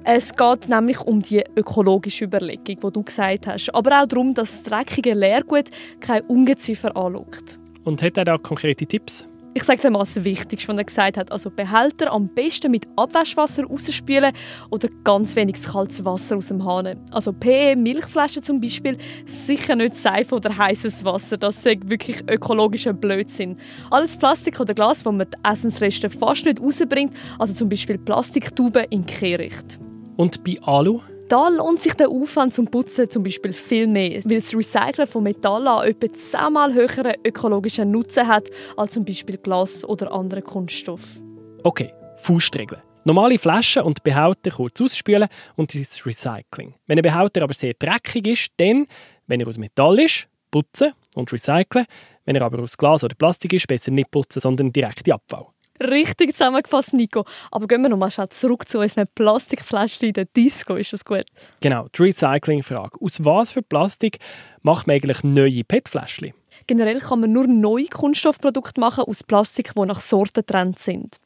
Es 0.05 0.37
geht 0.37 0.69
nämlich 0.69 1.01
um 1.01 1.23
die 1.23 1.43
ökologische 1.57 2.27
Überlegung, 2.27 2.79
die 2.79 2.93
du 2.93 3.03
gesagt 3.03 3.47
hast. 3.47 3.75
Aber 3.75 4.03
auch 4.03 4.07
darum, 4.07 4.35
dass 4.35 4.63
das 4.63 4.71
dreckige 4.71 5.15
Leergut 5.15 5.71
kein 6.01 6.23
Ungeziefer 6.25 6.95
anlockt. 6.95 7.59
Und 7.85 8.03
hat 8.03 8.19
er 8.19 8.27
da 8.27 8.37
konkrete 8.37 8.85
Tipps? 8.85 9.27
Ich 9.59 9.65
sage 9.65 9.83
dir 9.83 9.91
mal 9.91 9.99
das 9.99 10.23
Wichtigste, 10.23 10.69
was 10.69 10.79
er 10.79 10.85
gesagt 10.85 11.17
hat. 11.17 11.33
Also 11.33 11.51
Behälter 11.51 12.13
am 12.13 12.29
besten 12.29 12.71
mit 12.71 12.87
Abwaschwasser 12.95 13.65
rausspülen 13.65 14.31
oder 14.71 14.87
ganz 15.03 15.35
wenig 15.35 15.61
kaltes 15.61 16.05
Wasser 16.05 16.37
aus 16.37 16.47
dem 16.47 16.65
Hahn. 16.65 16.97
Also 17.11 17.33
PE-Milchflaschen 17.33 18.45
zum 18.45 18.61
Beispiel, 18.61 18.97
sicher 19.27 19.75
nicht 19.75 19.97
Seife 19.97 20.37
oder 20.37 20.57
heißes 20.57 21.05
Wasser. 21.05 21.39
Das 21.39 21.67
ist 21.67 21.91
wirklich 21.91 22.23
ökologischer 22.31 22.93
Blödsinn. 22.93 23.57
Alles 23.91 24.17
Plastik 24.17 24.61
oder 24.61 24.75
Glas, 24.75 25.05
wo 25.05 25.11
man 25.11 25.27
die 25.29 25.37
Essensreste 25.43 26.09
fast 26.09 26.45
nicht 26.45 26.61
rausbringt, 26.61 27.13
also 27.41 27.53
zum 27.53 27.69
Beispiel 27.69 27.99
Plastiktuben 27.99 28.85
in 28.91 29.07
Kehricht. 29.07 29.81
Und 30.17 30.45
bei 30.45 30.57
Alu? 30.63 31.01
Da 31.29 31.49
lohnt 31.51 31.79
sich 31.79 31.93
der 31.93 32.09
Aufwand 32.09 32.55
zum 32.55 32.69
Putzen 32.69 33.11
zum 33.11 33.23
Beispiel 33.23 33.53
viel 33.53 33.87
mehr, 33.87 34.25
weil 34.25 34.41
das 34.41 34.55
Recyceln 34.55 35.07
von 35.07 35.23
Metall 35.23 35.67
an 35.69 35.87
etwa 35.87 36.11
zehnmal 36.11 36.73
höheren 36.73 37.17
ökologischen 37.23 37.91
Nutzen 37.91 38.27
hat 38.27 38.49
als 38.79 38.93
zum 38.93 39.05
Beispiel 39.05 39.37
Glas 39.37 39.85
oder 39.85 40.11
andere 40.11 40.41
Kunststoff. 40.41 41.21
Okay, 41.65 41.93
Faustregeln. 42.17 42.81
Normale 43.05 43.39
Flaschen 43.39 43.83
und 43.83 44.03
Behälter 44.03 44.51
kurz 44.51 44.81
ausspülen 44.81 45.29
und 45.57 45.75
das 45.75 46.07
Recycling. 46.07 46.75
Wenn 46.87 46.99
ein 46.99 47.03
Behälter 47.03 47.43
aber 47.43 47.53
sehr 47.53 47.75
dreckig 47.79 48.27
ist, 48.27 48.49
dann, 48.57 48.87
wenn 49.27 49.41
er 49.41 49.49
aus 49.49 49.59
Metall 49.59 49.99
ist, 49.99 50.29
putzen 50.51 50.95
und 51.15 51.31
recyceln. 51.31 51.85
Wenn 52.25 52.37
er 52.37 52.43
aber 52.43 52.63
aus 52.63 52.77
Glas 52.79 53.05
oder 53.05 53.15
Plastik 53.15 53.53
ist, 53.53 53.69
besser 53.69 53.91
nicht 53.91 54.11
putzen, 54.11 54.41
sondern 54.41 54.73
direkt 54.73 55.07
in 55.07 55.13
Abfall. 55.13 55.47
Richtig 55.81 56.33
zusammengefasst, 56.33 56.95
Nico. 56.95 57.25
Aber 57.51 57.67
gehen 57.67 57.83
wir 57.83 57.89
nochmal 57.89 58.11
zurück 58.31 58.69
zu 58.69 58.79
unseren 58.81 59.07
Plastikfläschchen 59.15 60.09
in 60.09 60.15
der 60.15 60.25
Disco. 60.25 60.75
Ist 60.77 60.93
das 60.93 61.05
gut? 61.05 61.25
Genau, 61.61 61.87
die 61.97 62.03
Recycling-Frage. 62.03 62.99
Aus 63.01 63.25
was 63.25 63.53
für 63.53 63.63
Plastik 63.63 64.19
macht 64.63 64.87
man 64.87 64.97
eigentlich 64.97 65.23
neue 65.23 65.65
PET-Fläschchen? 65.65 66.33
Generell 66.67 67.01
kann 67.01 67.21
man 67.21 67.33
nur 67.33 67.47
neue 67.47 67.87
Kunststoffprodukte 67.87 68.81
machen 68.81 69.05
aus 69.05 69.23
Plastik, 69.23 69.73
die 69.75 69.87
nach 69.87 70.01
Sorten 70.01 70.35
getrennt 70.35 70.79
sind. 70.79 71.19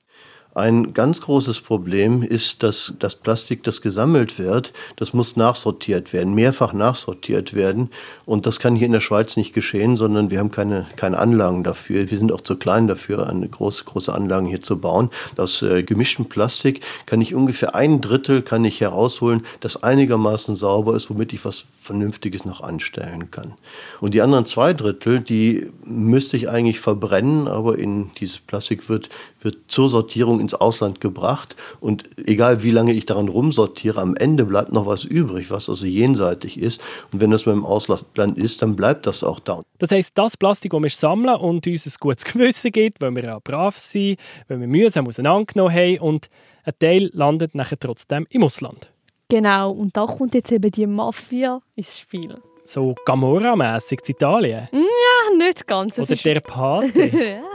Ein 0.55 0.93
ganz 0.93 1.23
großes 1.23 1.63
Problem 1.63 2.23
ist, 2.23 2.63
dass 2.63 2.93
das 2.99 3.15
Plastik, 3.15 3.63
das 3.63 3.81
gesammelt 3.81 4.39
wird, 4.39 4.75
das 4.97 5.15
muss 5.15 5.35
nachsortiert 5.35 6.13
werden, 6.13 6.35
mehrfach 6.35 6.75
nachsortiert 6.75 7.55
werden. 7.55 7.89
Und 8.27 8.45
das 8.45 8.61
kann 8.61 8.77
hier 8.77 8.85
in 8.85 8.93
der 8.93 9.01
Schweiz 9.01 9.39
nicht 9.39 9.55
geschehen, 9.55 9.97
sondern 9.97 10.31
wir 10.31 10.39
haben 10.39 10.51
keine, 10.51 10.87
keine 10.97 11.19
Anlagen 11.19 11.65
dafür. 11.65 12.11
Wir 12.11 12.19
sind 12.19 12.33
auch 12.33 12.43
zu 12.43 12.57
klein 12.57 12.87
dafür, 12.87 13.31
eine 13.31 13.49
große, 13.49 13.85
große 13.85 14.15
Anlagen 14.15 14.47
hier 14.47 14.61
zu 14.61 14.79
bauen. 14.79 15.09
Aus 15.39 15.63
äh, 15.63 15.85
gemischtem 15.85 16.27
Plastik 16.27 16.81
kann 17.07 17.23
ich 17.23 17.35
ungefähr 17.35 17.75
ein 17.75 18.03
Drittel 18.03 18.43
kann 18.43 18.67
ich 18.67 18.83
herausholen, 18.83 19.47
das 19.61 19.83
einigermaßen 19.83 20.55
sauber 20.55 20.95
ist, 20.95 21.09
womit 21.09 21.33
ich 21.33 21.47
was 21.47 21.65
Vernünftiges 21.81 22.45
noch 22.45 22.61
anstellen 22.61 23.31
kann. 23.31 23.55
Und 24.03 24.13
die 24.13 24.21
anderen 24.21 24.45
zwei 24.45 24.75
Drittel, 24.75 25.21
die 25.21 25.67
müsste 25.87 26.37
ich 26.37 26.51
eigentlich 26.51 26.79
verbrennen, 26.79 27.49
aber 27.49 27.79
in 27.79 28.11
dieses 28.21 28.39
Plastik 28.39 28.91
wird, 28.91 29.09
wird 29.45 29.59
zur 29.69 29.89
Sortierung 29.89 30.41
ins 30.41 30.55
Ausland 30.55 31.01
gebracht. 31.01 31.57
Und 31.81 32.09
egal 32.27 32.63
wie 32.63 32.71
lange 32.71 32.93
ich 32.93 33.07
daran 33.07 33.29
rumsortiere, 33.29 34.01
am 34.01 34.15
Ende 34.17 34.45
bleibt 34.45 34.73
noch 34.73 34.87
was 34.87 35.05
übrig, 35.05 35.51
was 35.51 35.69
also 35.69 35.87
jenseitig 35.87 36.59
ist. 36.59 36.81
Und 37.13 37.21
wenn 37.21 37.31
das 37.31 37.45
beim 37.45 37.65
Ausland 37.65 38.39
ist, 38.39 38.63
dann 38.63 38.77
bleibt 38.77 39.07
das 39.07 39.25
auch 39.25 39.41
da. 39.41 39.63
Das 39.79 39.91
heisst, 39.91 40.17
das 40.17 40.37
Plastik, 40.37 40.73
das 40.73 40.83
wir 40.83 40.91
sammeln 40.91 41.37
und 41.37 41.67
uns 41.67 41.87
ein 41.87 41.93
gutes 42.01 42.25
Gewissen 42.33 42.73
gibt, 42.73 43.01
weil 43.01 43.15
wir 43.15 43.25
ja 43.25 43.39
brav 43.43 43.79
sind, 43.79 44.19
weil 44.49 44.61
wir 44.61 44.69
mühsam 44.69 45.07
auseinandergenommen 45.07 45.75
haben 45.75 45.99
und 45.99 46.29
ein 46.65 46.73
Teil 46.79 47.11
landet 47.13 47.55
nachher 47.55 47.79
trotzdem 47.79 48.27
im 48.31 48.45
Ausland. 48.45 48.91
Genau, 49.29 49.71
und 49.71 49.97
da 49.97 50.05
kommt 50.07 50.35
jetzt 50.35 50.53
eben 50.53 50.71
die 50.71 50.87
Mafia 50.87 51.61
ins 51.75 51.99
Spiel. 51.99 52.37
So 52.65 52.95
Gamora-mässig 53.07 54.01
in 54.07 54.15
Italien? 54.15 54.69
Ja, 54.73 55.37
nicht 55.37 55.67
ganz. 55.67 55.99
Es 55.99 56.11
Oder 56.11 56.35
der 56.35 56.41
Pate? 56.41 57.41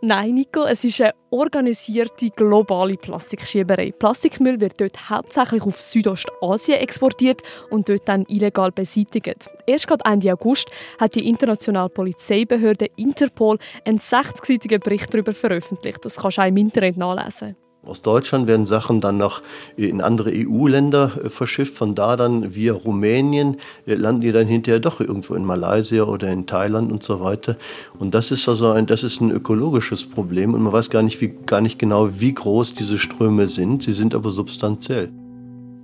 Nein, 0.00 0.34
Nico, 0.34 0.62
es 0.62 0.84
ist 0.84 1.00
eine 1.00 1.12
organisierte 1.30 2.30
globale 2.30 2.96
Plastikschieberei. 2.96 3.90
Plastikmüll 3.90 4.60
wird 4.60 4.80
dort 4.80 5.10
hauptsächlich 5.10 5.62
auf 5.62 5.80
Südostasien 5.80 6.78
exportiert 6.78 7.42
und 7.70 7.88
dort 7.88 8.06
dann 8.06 8.24
illegal 8.28 8.70
beseitigt. 8.70 9.50
Erst 9.66 9.88
gerade 9.88 10.04
Ende 10.04 10.32
August 10.32 10.70
hat 11.00 11.16
die 11.16 11.28
internationale 11.28 11.88
Polizeibehörde 11.88 12.86
Interpol 12.94 13.58
einen 13.84 13.98
60-seitigen 13.98 14.78
Bericht 14.78 15.12
darüber 15.12 15.34
veröffentlicht. 15.34 16.04
Das 16.04 16.18
kannst 16.18 16.38
du 16.38 16.42
auch 16.42 16.46
im 16.46 16.58
Internet 16.58 16.96
nachlesen. 16.96 17.56
Aus 17.88 18.02
Deutschland 18.02 18.46
werden 18.46 18.66
Sachen 18.66 19.00
dann 19.00 19.16
noch 19.16 19.42
in 19.76 20.02
andere 20.02 20.30
EU-Länder 20.34 21.12
äh, 21.24 21.28
verschifft. 21.30 21.74
Von 21.74 21.94
da 21.94 22.16
dann 22.16 22.54
via 22.54 22.74
Rumänien 22.74 23.56
äh, 23.86 23.94
landen 23.94 24.20
die 24.20 24.32
dann 24.32 24.46
hinterher 24.46 24.78
doch 24.78 25.00
irgendwo 25.00 25.34
in 25.34 25.44
Malaysia 25.44 26.02
oder 26.04 26.28
in 26.28 26.46
Thailand 26.46 26.92
und 26.92 27.02
so 27.02 27.20
weiter. 27.20 27.56
Und 27.98 28.14
das 28.14 28.30
ist 28.30 28.48
also 28.48 28.70
ein, 28.70 28.86
das 28.86 29.04
ist 29.04 29.20
ein 29.22 29.30
ökologisches 29.30 30.04
Problem 30.04 30.52
und 30.52 30.62
man 30.62 30.72
weiß 30.72 30.90
gar 30.90 31.02
nicht, 31.02 31.20
wie, 31.22 31.32
gar 31.46 31.62
nicht 31.62 31.78
genau, 31.78 32.20
wie 32.20 32.34
groß 32.34 32.74
diese 32.74 32.98
Ströme 32.98 33.48
sind. 33.48 33.84
Sie 33.84 33.92
sind 33.92 34.14
aber 34.14 34.30
substanziell. 34.30 35.10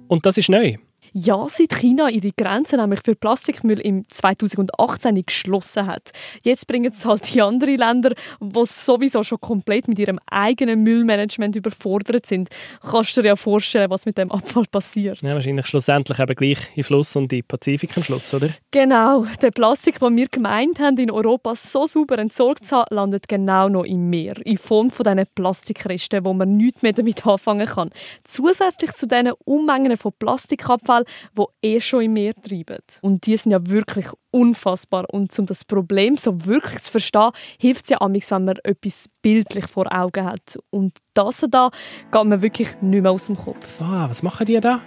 Und 0.06 0.26
das 0.26 0.36
ist 0.36 0.50
neu. 0.50 0.76
Ja, 1.16 1.46
seit 1.48 1.72
China 1.72 2.10
ihre 2.10 2.32
Grenzen 2.32 2.80
nämlich 2.80 2.98
für 3.04 3.14
Plastikmüll 3.14 3.78
im 3.78 4.04
2018 4.08 5.24
geschlossen 5.24 5.86
hat. 5.86 6.10
Jetzt 6.42 6.66
bringen 6.66 6.90
es 6.90 7.04
halt 7.04 7.32
die 7.32 7.40
anderen 7.40 7.76
Länder, 7.76 8.14
die 8.40 8.64
sowieso 8.64 9.22
schon 9.22 9.40
komplett 9.40 9.86
mit 9.86 10.00
ihrem 10.00 10.18
eigenen 10.26 10.82
Müllmanagement 10.82 11.54
überfordert 11.54 12.26
sind. 12.26 12.48
Kannst 12.80 13.16
du 13.16 13.22
dir 13.22 13.28
ja 13.28 13.36
vorstellen, 13.36 13.90
was 13.90 14.06
mit 14.06 14.18
dem 14.18 14.32
Abfall 14.32 14.64
passiert? 14.68 15.22
Ja, 15.22 15.36
wahrscheinlich 15.36 15.66
schlussendlich 15.66 16.18
eben 16.18 16.34
gleich 16.34 16.58
in 16.74 16.82
Fluss 16.82 17.14
und 17.14 17.32
in 17.32 17.44
Pazifik 17.44 17.96
am 17.96 18.02
Schluss, 18.02 18.34
oder? 18.34 18.48
Genau. 18.72 19.24
Der 19.40 19.52
Plastik, 19.52 20.00
den 20.00 20.16
wir 20.16 20.26
gemeint 20.26 20.80
haben, 20.80 20.98
in 20.98 21.12
Europa 21.12 21.54
so 21.54 21.86
sauber 21.86 22.18
entsorgt 22.18 22.66
zu 22.66 22.74
haben, 22.74 22.92
landet 22.92 23.28
genau 23.28 23.68
noch 23.68 23.84
im 23.84 24.10
Meer. 24.10 24.34
In 24.44 24.56
Form 24.56 24.90
von 24.90 25.04
diesen 25.04 25.28
Plastikresten, 25.36 26.24
wo 26.24 26.32
man 26.32 26.56
nichts 26.56 26.82
mehr 26.82 26.92
damit 26.92 27.24
anfangen 27.24 27.68
kann. 27.68 27.90
Zusätzlich 28.24 28.90
zu 28.94 29.06
diesen 29.06 29.30
Unmengen 29.44 29.96
von 29.96 30.12
Plastikabfall 30.18 31.03
die 31.36 31.68
eh 31.68 31.80
schon 31.80 32.02
im 32.02 32.12
Meer 32.14 32.34
treiben. 32.34 32.78
Und 33.02 33.26
die 33.26 33.36
sind 33.36 33.52
ja 33.52 33.66
wirklich 33.66 34.06
unfassbar. 34.30 35.04
Und 35.12 35.36
um 35.38 35.46
das 35.46 35.64
Problem 35.64 36.16
so 36.16 36.44
wirklich 36.44 36.80
zu 36.82 36.92
verstehen, 36.92 37.30
hilft 37.60 37.84
es 37.84 37.90
ja 37.90 38.00
amigs, 38.00 38.30
wenn 38.30 38.44
man 38.44 38.56
etwas 38.64 39.08
bildlich 39.22 39.66
vor 39.66 39.92
Augen 39.92 40.24
hat. 40.24 40.58
Und 40.70 40.98
das 41.14 41.44
da 41.50 41.70
geht 42.10 42.24
mir 42.24 42.42
wirklich 42.42 42.80
nicht 42.80 43.02
mehr 43.02 43.12
aus 43.12 43.26
dem 43.26 43.36
Kopf. 43.36 43.80
Ah, 43.80 44.06
was 44.08 44.22
machen 44.22 44.46
die 44.46 44.58
da? 44.60 44.80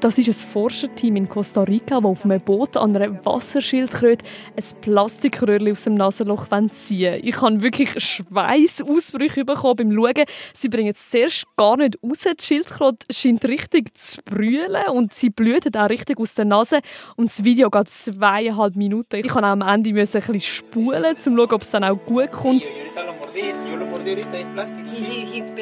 Das 0.00 0.18
ist 0.18 0.28
ein 0.28 0.34
Forscherteam 0.34 1.16
in 1.16 1.28
Costa 1.28 1.62
Rica, 1.62 2.00
das 2.00 2.04
auf 2.04 2.24
einem 2.24 2.40
Boot 2.40 2.76
an 2.76 2.96
einer 2.96 3.24
Wasserschildkröte 3.24 4.24
ein 4.56 4.64
Plastikröhrchen 4.80 5.70
aus 5.70 5.84
dem 5.84 5.94
Nasenloch 5.94 6.48
ziehen 6.70 7.20
Ich 7.22 7.40
habe 7.40 7.62
wirklich 7.62 7.90
Schweißausbrüche 8.02 9.44
bekommen 9.44 9.76
beim 9.76 9.92
Schauen. 9.92 10.24
Sie 10.54 10.68
bringen 10.68 10.92
es 10.92 11.10
zuerst 11.10 11.44
gar 11.56 11.76
nicht 11.76 11.98
raus. 12.02 12.24
Die 12.24 12.44
Schildkröte 12.44 13.06
scheint 13.12 13.44
richtig 13.44 13.96
zu 13.96 14.22
brüllen 14.22 14.88
und 14.92 15.14
sie 15.14 15.30
blüht 15.30 15.76
auch 15.76 15.88
richtig 15.88 16.18
aus 16.18 16.34
der 16.34 16.46
Nase. 16.46 16.80
Und 17.16 17.28
das 17.28 17.44
Video 17.44 17.70
geht 17.70 17.90
zweieinhalb 17.90 18.74
Minuten. 18.74 19.16
Ich 19.16 19.24
musste 19.24 19.44
am 19.44 19.62
Ende 19.62 19.90
ein 19.90 19.94
bisschen 19.94 20.40
spulen, 20.40 21.04
um 21.04 21.16
zu 21.16 21.30
schauen, 21.30 21.52
ob 21.52 21.62
es 21.62 21.70
dann 21.70 21.84
auch 21.84 21.98
gut 22.06 22.32
kommt. 22.32 22.62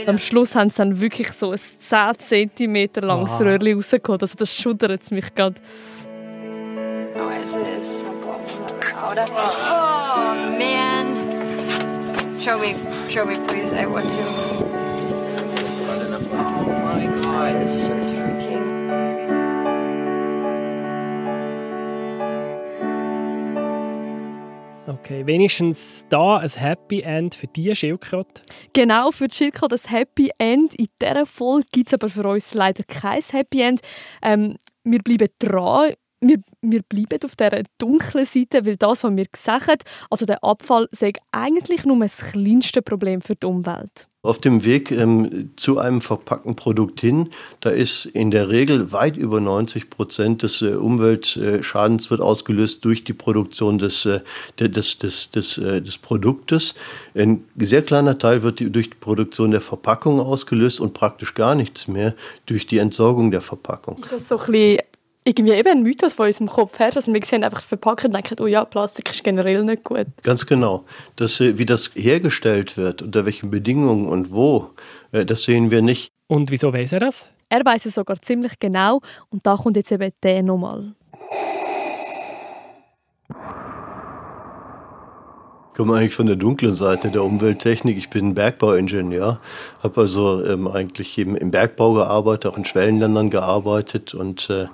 Am 0.06 0.18
Schluss 0.18 0.54
haben 0.54 0.70
sie 0.70 0.78
dann 0.78 1.00
wirklich 1.00 1.32
so 1.32 1.52
ein 1.52 1.58
10 1.58 2.50
cm 2.56 2.88
langes 3.02 3.32
wow. 3.32 3.40
Röhrchen 3.42 3.74
rausgeholt. 3.74 4.22
Also 4.22 4.34
das 4.36 4.54
schudert 4.54 5.02
es 5.02 5.10
mich 5.10 5.34
gerade. 5.34 5.60
Oh, 7.16 9.14
man. 10.58 11.06
Show 12.40 12.58
me, 12.58 12.74
show 13.10 13.26
me 13.26 13.34
please. 13.48 13.72
I 13.74 13.86
want 13.86 14.04
to. 14.04 14.70
Oh 16.32 16.68
my 16.94 17.06
god, 17.22 17.60
this 17.60 17.86
was 17.88 18.12
freaking... 18.12 18.79
Okay, 25.10 25.26
wenigstens 25.26 26.06
da 26.08 26.36
ein 26.36 26.48
Happy 26.48 27.00
End 27.00 27.34
für 27.34 27.48
die 27.48 27.74
Schildkröte. 27.74 28.42
Genau, 28.72 29.10
für 29.10 29.26
die 29.26 29.34
Schildkröte 29.34 29.74
ein 29.74 29.90
Happy 29.90 30.30
End. 30.38 30.76
In 30.76 30.86
dieser 31.02 31.26
Folge 31.26 31.66
gibt 31.72 31.88
es 31.88 31.94
aber 31.94 32.08
für 32.08 32.28
uns 32.28 32.54
leider 32.54 32.84
kein 32.84 33.20
Happy 33.20 33.60
End. 33.60 33.80
Ähm, 34.22 34.56
wir 34.84 35.00
bleiben 35.00 35.26
dran. 35.40 35.94
Wir, 36.20 36.38
wir 36.60 36.82
bleiben 36.82 37.18
auf 37.24 37.34
dieser 37.34 37.62
dunklen 37.78 38.26
Seite, 38.26 38.66
weil 38.66 38.76
das, 38.76 39.04
was 39.04 39.16
wir 39.16 39.24
gesagt 39.24 39.68
haben, 39.68 39.80
also 40.10 40.26
der 40.26 40.44
Abfall, 40.44 40.86
sei 40.92 41.12
eigentlich 41.32 41.86
nur 41.86 41.98
das 41.98 42.32
kleinste 42.32 42.82
Problem 42.82 43.22
für 43.22 43.36
die 43.36 43.46
Umwelt. 43.46 44.06
Auf 44.22 44.38
dem 44.38 44.66
Weg 44.66 44.90
ähm, 44.90 45.52
zu 45.56 45.78
einem 45.78 46.02
verpackten 46.02 46.54
Produkt 46.54 47.00
hin, 47.00 47.30
da 47.60 47.70
ist 47.70 48.04
in 48.04 48.30
der 48.30 48.50
Regel 48.50 48.92
weit 48.92 49.16
über 49.16 49.40
90 49.40 49.88
Prozent 49.88 50.42
des 50.42 50.60
äh, 50.60 50.74
Umweltschadens 50.74 52.10
wird 52.10 52.20
ausgelöst 52.20 52.84
durch 52.84 53.02
die 53.02 53.14
Produktion 53.14 53.78
des, 53.78 54.04
äh, 54.04 54.20
des, 54.58 54.98
des, 54.98 55.30
des, 55.30 55.56
äh, 55.56 55.80
des 55.80 55.96
Produktes. 55.96 56.74
Ein 57.14 57.44
sehr 57.56 57.80
kleiner 57.80 58.18
Teil 58.18 58.42
wird 58.42 58.60
die, 58.60 58.70
durch 58.70 58.90
die 58.90 58.98
Produktion 59.00 59.52
der 59.52 59.62
Verpackung 59.62 60.20
ausgelöst 60.20 60.80
und 60.80 60.92
praktisch 60.92 61.32
gar 61.32 61.54
nichts 61.54 61.88
mehr 61.88 62.14
durch 62.44 62.66
die 62.66 62.76
Entsorgung 62.76 63.30
der 63.30 63.40
Verpackung. 63.40 64.02
Das 64.02 64.12
ist 64.12 64.28
so 64.28 64.38
ein 64.38 64.52
bisschen 64.52 64.78
irgendwie 65.24 65.52
eben 65.52 65.68
ein 65.68 65.82
Mythos 65.82 66.14
von 66.14 66.26
unserem 66.26 66.48
Kopf 66.48 66.78
herrscht. 66.78 66.96
Also 66.96 67.12
wir 67.12 67.22
sehen 67.24 67.44
einfach 67.44 67.60
verpackt 67.60 68.04
und 68.04 68.14
denken, 68.14 68.36
oh 68.40 68.46
ja, 68.46 68.64
Plastik 68.64 69.10
ist 69.10 69.22
generell 69.22 69.62
nicht 69.64 69.84
gut. 69.84 70.06
Ganz 70.22 70.46
genau. 70.46 70.84
Das, 71.16 71.40
äh, 71.40 71.58
wie 71.58 71.66
das 71.66 71.90
hergestellt 71.94 72.76
wird, 72.76 73.02
unter 73.02 73.26
welchen 73.26 73.50
Bedingungen 73.50 74.08
und 74.08 74.32
wo, 74.32 74.70
äh, 75.12 75.26
das 75.26 75.44
sehen 75.44 75.70
wir 75.70 75.82
nicht. 75.82 76.10
Und 76.26 76.50
wieso 76.50 76.72
weiß 76.72 76.92
er 76.92 77.00
das? 77.00 77.28
Er 77.48 77.64
weiß 77.64 77.86
es 77.86 77.94
sogar 77.94 78.20
ziemlich 78.22 78.58
genau 78.58 79.00
und 79.30 79.44
da 79.44 79.56
kommt 79.56 79.76
jetzt 79.76 79.90
eben 79.90 80.10
der 80.22 80.42
nochmal. 80.42 80.94
Ich 85.72 85.76
komme 85.76 85.96
eigentlich 85.96 86.14
von 86.14 86.26
der 86.26 86.36
dunklen 86.36 86.74
Seite 86.74 87.10
der 87.10 87.24
Umwelttechnik. 87.24 87.96
Ich 87.96 88.10
bin 88.10 88.34
Bergbauingenieur, 88.34 89.40
habe 89.82 90.00
also 90.00 90.44
ähm, 90.44 90.68
eigentlich 90.68 91.16
eben 91.16 91.36
im 91.36 91.50
Bergbau 91.50 91.94
gearbeitet, 91.94 92.52
auch 92.52 92.58
in 92.58 92.66
Schwellenländern 92.66 93.30
gearbeitet 93.30 94.14
und 94.14 94.50
äh, 94.50 94.66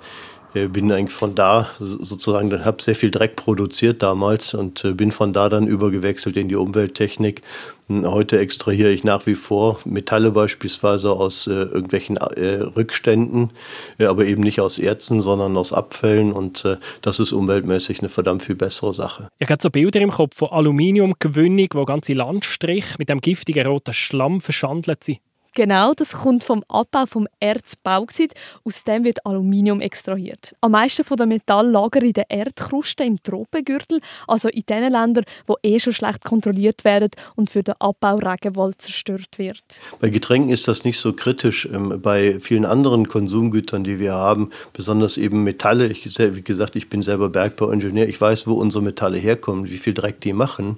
bin 0.52 0.90
eigentlich 0.90 1.12
von 1.12 1.34
da 1.34 1.68
sozusagen, 1.78 2.64
habe 2.64 2.82
sehr 2.82 2.94
viel 2.94 3.10
Dreck 3.10 3.36
produziert 3.36 4.02
damals 4.02 4.54
und 4.54 4.84
äh, 4.84 4.92
bin 4.92 5.12
von 5.12 5.32
da 5.32 5.48
dann 5.48 5.66
übergewechselt 5.66 6.36
in 6.36 6.48
die 6.48 6.56
Umwelttechnik. 6.56 7.42
Heute 7.88 8.38
extrahiere 8.40 8.90
ich 8.90 9.04
nach 9.04 9.26
wie 9.26 9.34
vor 9.34 9.78
Metalle 9.84 10.32
beispielsweise 10.32 11.12
aus 11.12 11.46
äh, 11.46 11.52
irgendwelchen 11.52 12.16
äh, 12.16 12.62
Rückständen, 12.76 13.50
äh, 13.98 14.06
aber 14.06 14.24
eben 14.24 14.42
nicht 14.42 14.60
aus 14.60 14.78
Erzen, 14.78 15.20
sondern 15.20 15.56
aus 15.56 15.72
Abfällen 15.72 16.32
und 16.32 16.64
äh, 16.64 16.78
das 17.02 17.20
ist 17.20 17.32
umweltmäßig 17.32 18.00
eine 18.00 18.08
verdammt 18.08 18.42
viel 18.42 18.56
bessere 18.56 18.92
Sache. 18.92 19.28
Ich 19.38 19.48
habe 19.48 19.62
so 19.62 19.70
Bilder 19.70 20.00
im 20.00 20.10
Kopf 20.10 20.36
von 20.36 20.48
Aluminiumgewinnung, 20.48 21.68
wo 21.74 21.84
ganze 21.84 22.14
Landstriche 22.14 22.96
mit 22.98 23.08
dem 23.08 23.20
giftigen 23.20 23.66
roten 23.66 23.94
Schlamm 23.94 24.40
verschandelt 24.40 25.04
sind. 25.04 25.18
Genau, 25.56 25.94
das 25.94 26.12
kommt 26.12 26.44
vom 26.44 26.62
Abbau 26.68 27.06
vom 27.06 27.26
Erzbauxit. 27.40 28.34
Aus 28.62 28.84
dem 28.84 29.04
wird 29.04 29.24
Aluminium 29.24 29.80
extrahiert. 29.80 30.54
Am 30.60 30.72
meisten 30.72 31.02
von 31.02 31.16
den 31.16 31.30
Metall 31.30 31.70
lagern 31.70 32.04
in 32.04 32.12
der 32.12 32.26
Erdkruste 32.28 33.04
im 33.04 33.22
Tropengürtel, 33.22 34.02
also 34.28 34.50
in 34.50 34.64
den 34.68 34.92
Ländern, 34.92 35.24
wo 35.46 35.56
eh 35.62 35.80
schon 35.80 35.94
schlecht 35.94 36.24
kontrolliert 36.24 36.84
werden 36.84 37.08
und 37.36 37.48
für 37.48 37.62
den 37.62 37.74
Abbau 37.78 38.16
Regenwald 38.16 38.82
zerstört 38.82 39.38
wird. 39.38 39.80
Bei 39.98 40.10
Getränken 40.10 40.50
ist 40.50 40.68
das 40.68 40.84
nicht 40.84 40.98
so 40.98 41.14
kritisch. 41.14 41.66
Ähm, 41.72 42.02
bei 42.02 42.38
vielen 42.38 42.66
anderen 42.66 43.08
Konsumgütern, 43.08 43.82
die 43.82 43.98
wir 43.98 44.12
haben, 44.12 44.50
besonders 44.74 45.16
eben 45.16 45.42
Metalle. 45.42 45.86
Ich, 45.86 46.04
wie 46.18 46.42
gesagt, 46.42 46.76
ich 46.76 46.90
bin 46.90 47.00
selber 47.00 47.30
Bergbauingenieur. 47.30 48.06
Ich 48.06 48.20
weiß, 48.20 48.46
wo 48.46 48.52
unsere 48.56 48.84
Metalle 48.84 49.16
herkommen, 49.16 49.70
wie 49.70 49.78
viel 49.78 49.94
Dreck 49.94 50.20
die 50.20 50.34
machen 50.34 50.76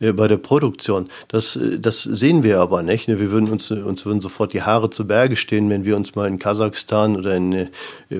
bei 0.00 0.28
der 0.28 0.36
Produktion. 0.36 1.08
Das, 1.28 1.56
äh, 1.56 1.78
das 1.78 2.02
sehen 2.02 2.42
wir 2.42 2.60
aber 2.60 2.82
nicht. 2.82 3.08
Ne? 3.08 3.20
Wir 3.20 3.30
würden 3.32 3.48
uns, 3.48 3.70
uns 3.70 4.06
würden 4.06 4.20
sofort 4.20 4.52
die 4.52 4.62
Haare 4.62 4.90
zu 4.90 5.06
Berge 5.06 5.36
stehen, 5.36 5.68
wenn 5.70 5.84
wir 5.84 5.96
uns 5.96 6.14
mal 6.14 6.28
in 6.28 6.38
Kasachstan 6.38 7.16
oder 7.16 7.34
in 7.34 7.52
äh, 7.52 7.68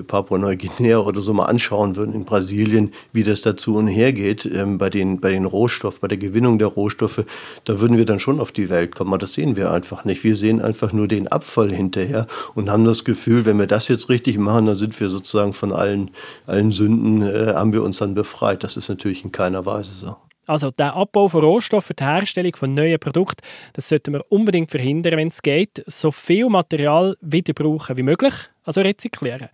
Papua-Neuguinea 0.05 0.99
oder 0.99 1.21
so 1.21 1.33
mal 1.33 1.45
anschauen 1.45 1.95
würden, 1.95 2.13
in 2.13 2.25
Brasilien, 2.25 2.93
wie 3.13 3.23
das 3.23 3.41
dazu 3.41 3.75
und 3.75 3.87
her 3.87 4.13
geht 4.13 4.45
ähm, 4.45 4.77
bei, 4.77 4.89
den, 4.89 5.19
bei 5.19 5.31
den 5.31 5.45
Rohstoffen, 5.45 5.99
bei 6.01 6.07
der 6.07 6.17
Gewinnung 6.17 6.59
der 6.59 6.67
Rohstoffe. 6.67 7.23
Da 7.65 7.79
würden 7.79 7.97
wir 7.97 8.05
dann 8.05 8.19
schon 8.19 8.39
auf 8.39 8.51
die 8.51 8.69
Welt 8.69 8.95
kommen. 8.95 9.11
Aber 9.11 9.17
das 9.17 9.33
sehen 9.33 9.55
wir 9.55 9.71
einfach 9.71 10.05
nicht. 10.05 10.23
Wir 10.23 10.35
sehen 10.35 10.61
einfach 10.61 10.93
nur 10.93 11.07
den 11.07 11.27
Abfall 11.27 11.71
hinterher 11.71 12.27
und 12.55 12.69
haben 12.69 12.85
das 12.85 13.03
Gefühl, 13.03 13.45
wenn 13.45 13.57
wir 13.57 13.67
das 13.67 13.87
jetzt 13.87 14.09
richtig 14.09 14.37
machen, 14.37 14.65
dann 14.65 14.75
sind 14.75 14.99
wir 14.99 15.09
sozusagen 15.09 15.53
von 15.53 15.71
allen, 15.71 16.11
allen 16.45 16.71
Sünden, 16.71 17.21
äh, 17.21 17.53
haben 17.55 17.73
wir 17.73 17.83
uns 17.83 17.97
dann 17.97 18.13
befreit. 18.13 18.63
Das 18.63 18.77
ist 18.77 18.89
natürlich 18.89 19.23
in 19.23 19.31
keiner 19.31 19.65
Weise 19.65 19.93
so. 19.93 20.15
Also 20.49 20.71
der 20.71 20.95
Abbau 20.95 21.27
von 21.27 21.43
Rohstoffen, 21.43 21.95
die 21.95 22.03
Herstellung 22.03 22.55
von 22.55 22.73
neuen 22.73 22.99
Produkten, 22.99 23.45
das 23.73 23.87
sollten 23.87 24.13
wir 24.13 24.25
unbedingt 24.31 24.71
verhindern, 24.71 25.17
wenn 25.17 25.27
es 25.27 25.43
geht. 25.43 25.83
So 25.85 26.09
viel 26.09 26.49
Material 26.49 27.15
wieder 27.21 27.53
brauchen 27.53 27.97
wie 27.97 28.01
möglich, 28.01 28.33
also 28.63 28.81
rezyklieren. 28.81 29.49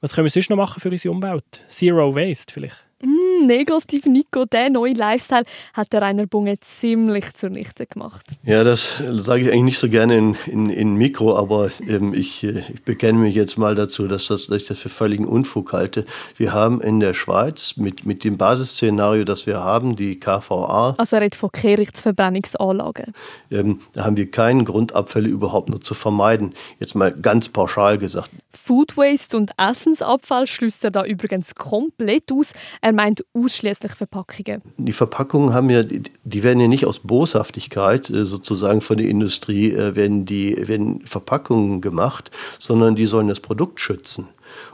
Was 0.00 0.14
können 0.14 0.26
wir 0.26 0.30
sonst 0.30 0.48
noch 0.48 0.56
machen 0.56 0.78
für 0.78 0.88
unsere 0.88 1.12
Umwelt? 1.12 1.62
Zero 1.66 2.14
Waste 2.14 2.54
vielleicht? 2.54 2.89
Mm, 3.02 3.46
negativ 3.46 4.04
Nico, 4.06 4.44
der 4.44 4.68
neue 4.68 4.92
Lifestyle 4.92 5.44
hat 5.72 5.92
der 5.92 6.02
Rainer 6.02 6.26
Bunge 6.26 6.60
ziemlich 6.60 7.32
zunichte 7.34 7.86
gemacht. 7.86 8.26
Ja, 8.44 8.62
das 8.62 8.94
sage 9.10 9.42
ich 9.42 9.48
eigentlich 9.48 9.62
nicht 9.62 9.78
so 9.78 9.88
gerne 9.88 10.16
in, 10.16 10.36
in, 10.46 10.70
in 10.70 10.94
Mikro, 10.96 11.36
aber 11.36 11.70
ähm, 11.88 12.12
ich, 12.12 12.44
äh, 12.44 12.62
ich 12.72 12.82
bekenne 12.82 13.18
mich 13.18 13.34
jetzt 13.34 13.56
mal 13.56 13.74
dazu, 13.74 14.06
dass, 14.06 14.26
das, 14.26 14.48
dass 14.48 14.62
ich 14.62 14.68
das 14.68 14.78
für 14.78 14.90
völligen 14.90 15.26
Unfug 15.26 15.72
halte. 15.72 16.04
Wir 16.36 16.52
haben 16.52 16.80
in 16.82 17.00
der 17.00 17.14
Schweiz 17.14 17.76
mit, 17.76 18.04
mit 18.04 18.22
dem 18.24 18.36
Basisszenario, 18.36 19.24
das 19.24 19.46
wir 19.46 19.60
haben, 19.60 19.96
die 19.96 20.20
KVA. 20.20 20.94
Also 20.98 21.16
er 21.16 21.22
redet 21.22 21.36
von 21.36 21.50
Kehrichtverbrennungsanlagen. 21.52 23.14
Ähm, 23.50 23.80
da 23.94 24.04
haben 24.04 24.16
wir 24.18 24.30
keinen 24.30 24.66
Grund, 24.66 24.94
Abfälle 24.94 25.28
überhaupt 25.28 25.70
nur 25.70 25.80
zu 25.80 25.94
vermeiden. 25.94 26.54
Jetzt 26.78 26.94
mal 26.94 27.12
ganz 27.12 27.48
pauschal 27.48 27.96
gesagt. 27.96 28.30
Food 28.50 28.96
Waste 28.96 29.36
und 29.36 29.52
Essensabfall 29.56 30.46
schließt 30.46 30.84
er 30.84 30.90
da 30.90 31.04
übrigens 31.04 31.54
komplett 31.54 32.30
aus. 32.32 32.52
Er 32.80 32.89
meint 32.92 33.24
ausschließlich 33.34 33.92
Verpackungen. 33.92 34.62
Die 34.76 34.92
Verpackungen 34.92 35.54
haben 35.54 35.70
ja, 35.70 35.82
die 35.82 36.42
werden 36.42 36.60
ja 36.60 36.68
nicht 36.68 36.86
aus 36.86 37.00
Boshaftigkeit 37.00 38.10
äh, 38.10 38.24
sozusagen 38.24 38.80
von 38.80 38.96
der 38.98 39.08
Industrie 39.08 39.72
äh, 39.72 39.96
werden 39.96 40.26
die 40.26 40.56
werden 40.68 41.06
Verpackungen 41.06 41.80
gemacht, 41.80 42.30
sondern 42.58 42.94
die 42.94 43.06
sollen 43.06 43.28
das 43.28 43.40
Produkt 43.40 43.80
schützen. 43.80 44.28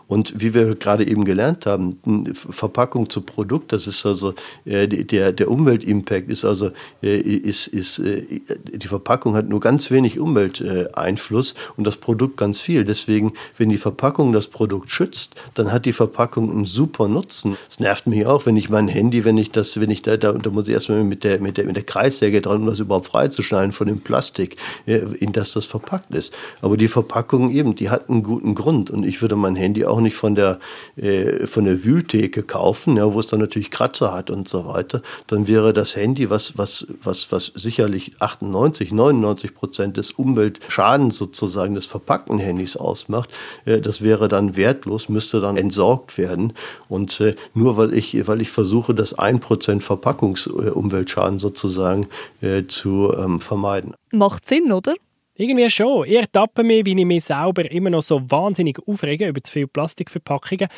Und 0.09 0.41
wie 0.41 0.55
wir 0.55 0.77
gerade 0.77 1.07
eben 1.07 1.25
gelernt 1.25 1.67
haben, 1.67 1.99
Verpackung 2.33 3.11
zu 3.11 3.23
Produkt, 3.23 3.73
das 3.73 3.87
ist 3.87 4.07
also 4.07 4.35
äh, 4.65 4.87
der, 4.87 5.33
der 5.33 5.51
Umweltimpact 5.51 6.29
ist 6.31 6.45
also 6.45 6.71
äh, 7.03 7.17
ist, 7.19 7.67
ist, 7.67 7.99
äh, 7.99 8.25
die 8.73 8.87
Verpackung 8.87 9.35
hat 9.35 9.49
nur 9.49 9.61
ganz 9.61 9.91
wenig 9.91 10.21
Umwelteinfluss 10.21 11.55
und 11.77 11.87
das 11.87 11.97
Produkt 11.97 12.37
ganz 12.37 12.61
viel. 12.61 12.85
Deswegen, 12.85 13.33
wenn 13.59 13.69
die 13.69 13.79
Verpackung 13.79 14.33
das 14.33 14.47
Produkt 14.47 14.91
schützt, 14.91 15.35
dann 15.55 15.73
hat 15.73 15.87
die 15.87 15.93
Verpackung 15.93 16.53
einen 16.53 16.67
super 16.67 17.09
Nutzen. 17.09 17.57
Es 17.69 17.81
nervt 17.81 18.07
mich 18.07 18.27
auch, 18.27 18.47
wenn 18.47 18.57
ich 18.57 18.71
mein 18.71 18.87
Handy, 18.87 19.25
wenn 19.25 19.39
ich 19.39 19.51
das, 19.51 19.81
wenn 19.81 19.91
ich 19.91 20.03
da, 20.03 20.17
da, 20.17 20.33
da 20.33 20.51
muss 20.51 20.69
ich 20.69 20.75
erstmal 20.75 21.03
mit 21.03 21.25
der, 21.25 21.41
mit 21.41 21.57
der, 21.57 21.65
mit 21.65 21.75
der 21.75 21.83
Kreissäge 21.83 22.41
dran, 22.41 22.61
um 22.61 22.67
das 22.67 22.79
überhaupt 22.79 23.07
freizuschneiden 23.07 23.73
von 23.73 23.89
dem 23.89 24.01
Plastik, 24.01 24.57
in 24.87 25.33
das 25.33 25.53
das 25.53 25.67
verpackt 25.67 26.15
ist. 26.15 26.33
Aber 26.61 26.77
die 26.77 26.89
Verpackung 26.89 27.51
eben, 27.51 27.75
die 27.75 27.91
hat 27.91 28.09
einen 28.09 28.23
guten 28.23 28.55
Grund 28.55 28.91
und 28.91 29.05
ich 29.05 29.21
würde 29.21 29.35
mein 29.35 29.57
Handy 29.57 29.85
auch 29.85 29.96
auch 29.97 30.01
nicht 30.01 30.17
von 30.17 30.35
der, 30.35 30.59
äh, 30.97 31.47
von 31.47 31.65
der 31.65 31.85
Wühltheke 31.85 32.43
kaufen, 32.43 32.97
ja, 32.97 33.13
wo 33.13 33.21
es 33.21 33.27
dann 33.27 33.41
natürlich 33.41 33.71
Kratzer 33.71 34.13
hat 34.13 34.31
und 34.31 34.49
so 34.49 34.67
weiter. 34.67 35.03
Dann 35.27 35.49
wäre 35.49 35.73
das 35.73 35.97
Handy, 35.97 36.31
was, 36.31 36.59
was, 36.59 36.87
was, 37.03 37.33
was 37.33 37.47
sicherlich 37.55 38.13
98, 38.19 38.93
99 38.93 39.55
Prozent 39.55 39.97
des 39.97 40.13
Umweltschadens 40.13 41.17
sozusagen 41.17 41.75
des 41.75 41.87
verpackten 41.87 42.39
Handys 42.39 42.77
ausmacht, 42.77 43.31
äh, 43.65 43.81
das 43.81 44.03
wäre 44.03 44.29
dann 44.29 44.57
wertlos, 44.57 45.09
müsste 45.09 45.41
dann 45.41 45.57
entsorgt 45.57 46.19
werden. 46.19 46.53
Und 46.89 47.21
äh, 47.21 47.35
nur 47.55 47.77
weil 47.77 47.95
ich, 47.95 48.27
weil 48.27 48.41
ich 48.41 48.51
versuche, 48.51 48.95
das 48.95 49.17
1% 49.17 49.81
Verpackungsumweltschaden 49.81 51.39
sozusagen 51.39 52.09
äh, 52.43 52.65
zu 52.67 53.13
ähm, 53.17 53.41
vermeiden. 53.41 53.95
Macht 54.13 54.47
Sinn, 54.47 54.73
oder? 54.73 54.95
Irgendwie 55.39 55.69
schon. 55.69 56.07
Ich 56.07 56.17
ertappe 56.17 56.65
mich, 56.65 56.87
wie 56.87 56.99
ich 56.99 57.05
mich 57.05 57.25
selber 57.25 57.71
immer 57.71 57.91
noch 57.91 58.03
so 58.03 58.23
wahnsinnig 58.31 58.79
aufrege 58.87 59.29
über 59.29 59.43
zu 59.43 59.53
viele 59.53 59.67
Plastikverpackungen. 59.67 60.69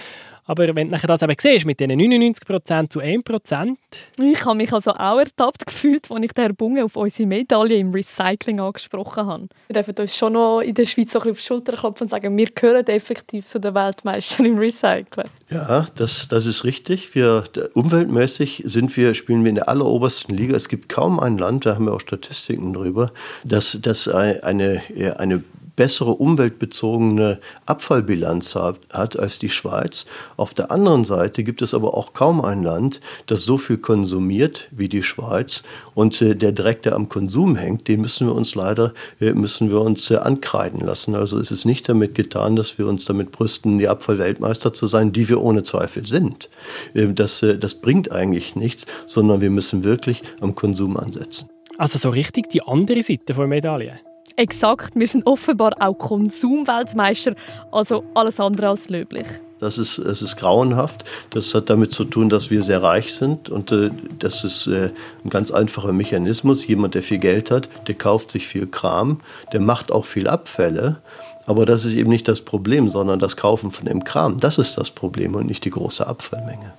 Aber 0.49 0.75
wenn 0.75 0.91
du 0.91 0.99
das 0.99 1.23
eben 1.23 1.35
siehst, 1.39 1.67
mit 1.67 1.79
diesen 1.79 1.93
99% 1.93 2.89
zu 2.89 3.01
1%. 3.01 3.77
Ich 4.19 4.45
habe 4.47 4.57
mich 4.57 4.73
also 4.73 4.93
auch 4.93 5.19
ertappt 5.19 5.67
gefühlt, 5.67 6.11
als 6.11 6.25
ich 6.25 6.33
den 6.33 6.45
Herr 6.45 6.53
Bunge 6.55 6.85
auf 6.85 6.97
unsere 6.97 7.29
Medaille 7.29 7.77
im 7.77 7.93
Recycling 7.93 8.59
angesprochen 8.59 9.27
habe. 9.27 9.49
Wir 9.67 9.75
dürfen 9.75 9.95
uns 9.99 10.17
schon 10.17 10.33
noch 10.33 10.61
in 10.61 10.75
der 10.75 10.87
Schweiz 10.87 11.13
so 11.13 11.19
ein 11.19 11.25
bisschen 11.25 11.31
auf 11.33 11.39
die 11.39 11.45
Schulter 11.45 11.73
klopfen 11.75 12.05
und 12.05 12.09
sagen, 12.09 12.35
wir 12.35 12.47
gehören 12.47 12.87
effektiv 12.87 13.47
zu 13.47 13.61
den 13.61 13.75
Weltmeistern 13.75 14.47
im 14.47 14.59
Recyceln. 14.59 15.29
Ja, 15.51 15.87
das, 15.97 16.29
das 16.29 16.47
ist 16.47 16.65
richtig. 16.65 17.15
Wir, 17.15 17.45
umweltmäßig 17.75 18.63
sind 18.65 18.97
wir, 18.97 19.13
spielen 19.13 19.45
wir 19.45 19.51
in 19.51 19.57
der 19.57 19.69
allerobersten 19.69 20.35
Liga. 20.35 20.57
Es 20.57 20.71
gibt 20.71 20.89
kaum 20.89 21.21
ein 21.21 21.37
Land, 21.37 21.67
da 21.67 21.75
haben 21.75 21.85
wir 21.85 21.93
auch 21.93 22.01
Statistiken 22.01 22.73
drüber, 22.73 23.13
das, 23.45 23.79
das 23.83 24.09
eine, 24.09 24.83
eine 25.19 25.45
bessere 25.79 26.11
umweltbezogene 26.11 27.39
Abfallbilanz 27.65 28.57
hat 28.57 29.17
als 29.17 29.39
die 29.39 29.49
Schweiz. 29.49 30.07
Auf 30.37 30.53
der 30.53 30.73
anderen 30.73 31.05
Seite 31.05 31.45
gibt 31.45 31.63
es 31.63 31.73
aber 31.73 31.97
auch 31.97 32.15
kaum 32.15 32.41
ein 32.41 32.65
Land, 32.65 33.01
das 33.27 33.45
so 33.45 33.59
viel 33.59 33.79
konsumiert 33.79 34.67
wie 34.73 34.89
die 34.89 35.05
Schweiz. 35.05 35.63
Und 35.95 36.21
äh, 36.21 36.35
der 36.35 36.51
Dreck, 36.51 36.83
der 36.83 36.97
am 36.97 37.09
Konsum 37.09 37.55
hängt, 37.55 37.87
den 37.87 38.01
müssen 38.01 38.27
wir 38.27 38.35
uns 38.35 38.57
leider 38.57 38.93
äh, 39.21 39.33
müssen 39.35 39.71
wir 39.71 39.81
uns 39.81 40.11
äh, 40.11 40.17
ankreiden 40.17 40.81
lassen. 40.81 41.15
Also 41.15 41.39
es 41.39 41.53
ist 41.53 41.65
nicht 41.65 41.89
damit 41.89 42.17
getan, 42.17 42.57
dass 42.57 42.77
wir 42.77 42.89
uns 42.89 43.05
damit 43.05 43.31
brüsten, 43.31 43.79
die 43.79 43.87
Abfallweltmeister 43.87 44.73
zu 44.73 44.89
sein, 44.89 45.13
die 45.13 45.29
wir 45.29 45.41
ohne 45.41 45.63
Zweifel 45.63 46.09
sind. 46.09 46.51
Ähm, 46.97 47.15
das, 47.15 47.39
das 47.39 47.77
bringt 47.77 48.11
eigentlich 48.11 48.57
nichts, 48.57 48.85
sondern 49.07 49.41
wir 49.41 49.51
müssen 49.51 49.85
wirklich 49.85 50.25
am 50.41 50.57
Konsum 50.57 50.97
ansetzen. 50.97 51.49
Also 51.77 52.01
so 52.01 52.11
richtig 52.11 52.49
die 52.49 52.63
andere 52.63 53.01
Seite 53.01 53.33
der 53.33 53.47
Medaille. 53.47 54.01
Exakt, 54.39 54.95
wir 54.95 55.09
sind 55.09 55.27
offenbar 55.27 55.73
auch 55.81 55.95
Konsumweltmeister, 55.95 57.35
also 57.73 58.05
alles 58.15 58.39
andere 58.39 58.69
als 58.69 58.89
löblich. 58.89 59.27
Das 59.59 59.79
ist, 59.79 59.99
es 59.99 60.23
ist 60.23 60.37
grauenhaft. 60.37 61.05
Das 61.31 61.53
hat 61.57 61.69
damit 61.69 61.91
zu 61.91 62.05
tun, 62.05 62.29
dass 62.29 62.49
wir 62.49 62.63
sehr 62.63 62.81
reich 62.81 63.13
sind. 63.13 63.49
Und 63.49 63.73
äh, 63.73 63.91
das 64.21 64.45
ist 64.45 64.69
äh, 64.69 64.91
ein 65.25 65.31
ganz 65.31 65.51
einfacher 65.51 65.93
Mechanismus. 65.93 66.65
Jemand, 66.69 66.95
der 66.95 67.03
viel 67.03 67.19
Geld 67.19 67.51
hat, 67.51 67.69
der 67.89 67.97
kauft 67.97 68.31
sich 68.31 68.47
viel 68.47 68.69
Kram, 68.69 69.21
der 69.53 69.59
macht 69.59 69.91
auch 69.91 70.05
viel 70.05 70.29
Abfälle. 70.29 70.99
Aber 71.47 71.67
das 71.67 71.85
ist 71.85 71.95
eben 71.95 72.11
nicht 72.11 72.29
das 72.29 72.43
Problem, 72.43 72.89
sondern 72.89 73.19
das 73.19 73.37
Kaufen 73.37 73.73
von 73.73 73.87
dem 73.87 74.05
Kram. 74.05 74.39
Das 74.39 74.59
ist 74.59 74.79
das 74.79 74.93
Problem 74.93 75.35
und 75.35 75.47
nicht 75.47 75.65
die 75.65 75.71
große 75.71 76.07
Abfallmenge. 76.07 76.73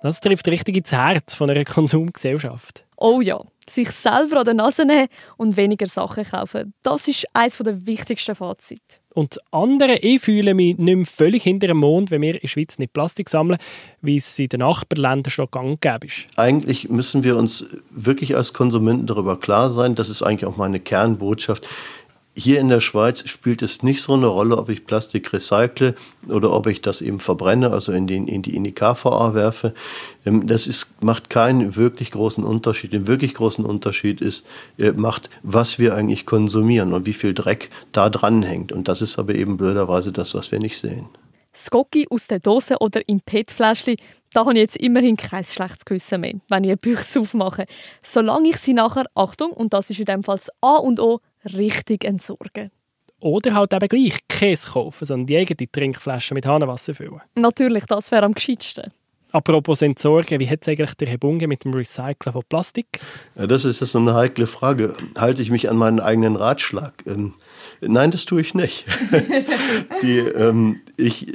Das 0.00 0.20
trifft 0.20 0.48
richtig 0.48 0.78
ins 0.78 0.92
Herz 0.92 1.34
von 1.34 1.50
einer 1.50 1.66
Konsumgesellschaft. 1.66 2.83
Oh 3.06 3.20
ja, 3.20 3.38
sich 3.68 3.90
selber 3.90 4.38
an 4.38 4.44
der 4.46 4.54
Nase 4.54 4.86
nehmen 4.86 5.08
und 5.36 5.58
weniger 5.58 5.84
Sachen 5.84 6.24
kaufen. 6.24 6.72
Das 6.82 7.06
ist 7.06 7.26
eines 7.34 7.58
der 7.58 7.86
wichtigsten 7.86 8.34
Fazit. 8.34 8.80
Und 9.12 9.38
andere, 9.50 9.96
ich 9.96 10.22
fühle 10.22 10.54
mich 10.54 10.78
nicht 10.78 10.96
mehr 10.96 11.04
völlig 11.04 11.42
hinter 11.42 11.66
dem 11.66 11.76
Mond, 11.76 12.10
wenn 12.10 12.22
wir 12.22 12.36
in 12.36 12.40
der 12.40 12.48
Schweiz 12.48 12.78
nicht 12.78 12.94
Plastik 12.94 13.28
sammeln, 13.28 13.58
wie 14.00 14.16
es 14.16 14.38
in 14.38 14.48
den 14.48 14.60
Nachbarländern 14.60 15.30
schon 15.30 15.50
gang 15.50 15.78
gäbe 15.82 16.06
ist. 16.06 16.24
Eigentlich 16.36 16.88
müssen 16.88 17.24
wir 17.24 17.36
uns 17.36 17.66
wirklich 17.90 18.36
als 18.36 18.54
Konsumenten 18.54 19.06
darüber 19.06 19.38
klar 19.38 19.70
sein, 19.70 19.94
das 19.94 20.08
ist 20.08 20.22
eigentlich 20.22 20.46
auch 20.46 20.56
meine 20.56 20.80
Kernbotschaft, 20.80 21.68
hier 22.36 22.58
in 22.58 22.68
der 22.68 22.80
Schweiz 22.80 23.28
spielt 23.28 23.62
es 23.62 23.82
nicht 23.82 24.02
so 24.02 24.14
eine 24.14 24.26
Rolle, 24.26 24.58
ob 24.58 24.68
ich 24.68 24.86
Plastik 24.86 25.32
recycle 25.32 25.94
oder 26.28 26.52
ob 26.52 26.66
ich 26.66 26.82
das 26.82 27.00
eben 27.00 27.20
verbrenne, 27.20 27.70
also 27.70 27.92
in, 27.92 28.06
den, 28.06 28.26
in, 28.26 28.42
die, 28.42 28.56
in 28.56 28.64
die 28.64 28.72
KVA 28.72 29.34
werfe. 29.34 29.72
Ähm, 30.26 30.46
das 30.46 30.66
ist, 30.66 31.02
macht 31.02 31.30
keinen 31.30 31.76
wirklich 31.76 32.10
großen 32.10 32.42
Unterschied. 32.42 32.92
Den 32.92 33.06
wirklich 33.06 33.34
großen 33.34 33.64
Unterschied 33.64 34.20
ist, 34.20 34.44
äh, 34.78 34.92
macht, 34.92 35.30
was 35.42 35.78
wir 35.78 35.94
eigentlich 35.94 36.26
konsumieren 36.26 36.92
und 36.92 37.06
wie 37.06 37.12
viel 37.12 37.34
Dreck 37.34 37.70
da 37.92 38.10
dran 38.10 38.42
hängt. 38.42 38.72
Und 38.72 38.88
das 38.88 39.00
ist 39.00 39.18
aber 39.18 39.34
eben 39.34 39.56
blöderweise 39.56 40.10
das, 40.10 40.34
was 40.34 40.50
wir 40.50 40.58
nicht 40.58 40.78
sehen. 40.78 41.06
Skoki 41.56 42.08
aus 42.10 42.26
der 42.26 42.40
Dose 42.40 42.78
oder 42.80 43.08
im 43.08 43.20
PET-Fläschchen, 43.20 43.94
da 44.32 44.40
habe 44.40 44.54
ich 44.54 44.58
jetzt 44.58 44.76
immerhin 44.76 45.16
kein 45.16 45.44
schlechtes 45.44 45.84
Gewissen 45.84 46.20
mehr, 46.20 46.34
wenn 46.48 46.64
ich 46.64 46.70
eine 46.70 46.76
Büchse 46.76 47.20
aufmache. 47.20 47.66
Solange 48.02 48.48
ich 48.48 48.56
sie 48.56 48.74
nachher, 48.74 49.04
Achtung, 49.14 49.52
und 49.52 49.72
das 49.72 49.88
ist 49.90 50.00
in 50.00 50.06
dem 50.06 50.24
Fall 50.24 50.38
das 50.38 50.50
A 50.60 50.78
und 50.78 50.98
O, 50.98 51.20
richtig 51.52 52.04
entsorge. 52.04 52.70
Oder 53.20 53.54
halt 53.54 53.72
eben 53.72 53.88
gleich 53.88 54.18
Käse 54.28 54.68
kaufen, 54.70 55.04
sondern 55.04 55.26
die 55.26 55.36
eigene 55.36 55.70
Trinkflasche 55.70 56.34
mit 56.34 56.46
Hahnenwasser 56.46 56.94
füllen. 56.94 57.22
Natürlich, 57.34 57.86
das 57.86 58.10
wäre 58.10 58.24
am 58.24 58.34
gescheitsten. 58.34 58.92
Apropos 59.34 59.82
Entsorgen, 59.82 60.38
wie 60.38 60.48
hat 60.48 60.60
es 60.62 60.68
eigentlich 60.68 60.94
der 60.94 61.08
Herr 61.08 61.18
Bunge 61.18 61.48
mit 61.48 61.64
dem 61.64 61.74
Recyceln 61.74 62.32
von 62.32 62.42
Plastik? 62.48 63.00
Ja, 63.34 63.48
das 63.48 63.64
ist 63.64 63.80
jetzt 63.80 63.96
eine 63.96 64.14
heikle 64.14 64.46
Frage. 64.46 64.94
Halte 65.18 65.42
ich 65.42 65.50
mich 65.50 65.68
an 65.68 65.76
meinen 65.76 65.98
eigenen 65.98 66.36
Ratschlag? 66.36 67.02
Ähm, 67.04 67.34
nein, 67.80 68.12
das 68.12 68.26
tue 68.26 68.42
ich 68.42 68.54
nicht. 68.54 68.86
Die, 70.02 70.18
ähm, 70.18 70.82
ich, 70.96 71.32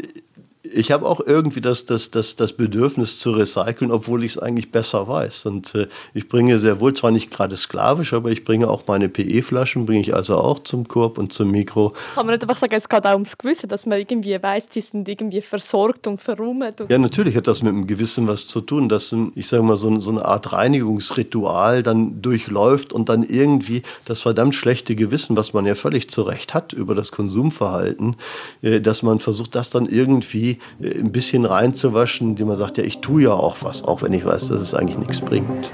ich 0.79 0.91
habe 0.91 1.05
auch 1.05 1.19
irgendwie 1.19 1.59
das, 1.59 1.85
das, 1.85 2.09
das, 2.09 2.37
das 2.37 2.53
Bedürfnis 2.53 3.19
zu 3.19 3.31
recyceln, 3.31 3.91
obwohl 3.91 4.23
ich 4.23 4.31
es 4.31 4.37
eigentlich 4.39 4.71
besser 4.71 5.07
weiß. 5.07 5.45
Und 5.47 5.75
äh, 5.75 5.87
ich 6.13 6.29
bringe 6.29 6.57
sehr 6.57 6.79
wohl, 6.79 6.93
zwar 6.93 7.11
nicht 7.11 7.29
gerade 7.29 7.57
sklavisch, 7.57 8.13
aber 8.13 8.31
ich 8.31 8.45
bringe 8.45 8.69
auch 8.69 8.83
meine 8.87 9.09
PE-Flaschen, 9.09 9.85
bringe 9.85 10.01
ich 10.01 10.15
also 10.15 10.37
auch 10.37 10.59
zum 10.59 10.87
Korb 10.87 11.17
und 11.17 11.33
zum 11.33 11.51
Mikro. 11.51 11.93
Kann 12.15 12.25
man 12.25 12.35
nicht 12.35 12.43
einfach 12.43 12.57
sagen, 12.57 12.75
es 12.75 12.87
geht 12.87 13.05
auch 13.05 13.13
ums 13.13 13.37
Gewissen, 13.37 13.67
dass 13.67 13.85
man 13.85 13.99
irgendwie 13.99 14.41
weiß, 14.41 14.69
die 14.69 14.81
sind 14.81 15.09
irgendwie 15.09 15.41
versorgt 15.41 16.07
und 16.07 16.21
verräumt? 16.21 16.85
Ja, 16.87 16.97
natürlich 16.97 17.35
hat 17.35 17.47
das 17.47 17.61
mit 17.61 17.73
dem 17.73 17.85
Gewissen 17.85 18.27
was 18.27 18.47
zu 18.47 18.61
tun, 18.61 18.87
dass, 18.87 19.13
ich 19.35 19.47
sage 19.47 19.63
mal, 19.63 19.75
so, 19.75 19.99
so 19.99 20.11
eine 20.11 20.23
Art 20.23 20.53
Reinigungsritual 20.53 21.83
dann 21.83 22.21
durchläuft 22.21 22.93
und 22.93 23.09
dann 23.09 23.23
irgendwie 23.23 23.83
das 24.05 24.21
verdammt 24.21 24.55
schlechte 24.55 24.95
Gewissen, 24.95 25.35
was 25.35 25.53
man 25.53 25.65
ja 25.65 25.75
völlig 25.75 26.09
zu 26.09 26.21
Recht 26.21 26.53
hat 26.53 26.71
über 26.71 26.95
das 26.95 27.11
Konsumverhalten, 27.11 28.15
äh, 28.61 28.79
dass 28.79 29.03
man 29.03 29.19
versucht, 29.19 29.55
das 29.55 29.69
dann 29.69 29.85
irgendwie 29.85 30.59
ein 30.79 31.11
bisschen 31.11 31.45
reinzuwaschen, 31.45 32.29
indem 32.29 32.47
man 32.47 32.55
sagt, 32.55 32.77
ja, 32.77 32.83
ich 32.83 32.99
tue 32.99 33.23
ja 33.23 33.33
auch 33.33 33.57
was, 33.61 33.83
auch 33.83 34.01
wenn 34.01 34.13
ich 34.13 34.25
weiß, 34.25 34.49
dass 34.49 34.61
es 34.61 34.73
eigentlich 34.73 34.97
nichts 34.97 35.21
bringt. 35.21 35.71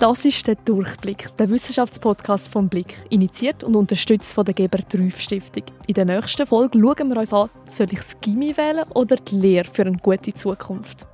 Das 0.00 0.24
ist 0.24 0.46
der 0.46 0.54
Durchblick, 0.54 1.36
der 1.38 1.50
Wissenschaftspodcast 1.50 2.48
vom 2.48 2.68
Blick, 2.68 2.96
initiiert 3.10 3.64
und 3.64 3.74
unterstützt 3.74 4.32
von 4.32 4.44
der 4.44 4.54
Geber 4.54 4.78
3 4.78 5.10
Stiftung. 5.10 5.64
In 5.88 5.94
der 5.94 6.04
nächsten 6.04 6.46
Folge 6.46 6.78
schauen 6.78 7.08
wir 7.08 7.18
uns 7.18 7.32
an, 7.32 7.50
soll 7.66 7.88
ich 7.90 7.98
das 7.98 8.20
Gimmi 8.20 8.56
wählen 8.56 8.84
oder 8.94 9.16
die 9.16 9.34
Lehre 9.36 9.68
für 9.70 9.82
eine 9.82 9.96
gute 9.96 10.32
Zukunft? 10.32 11.04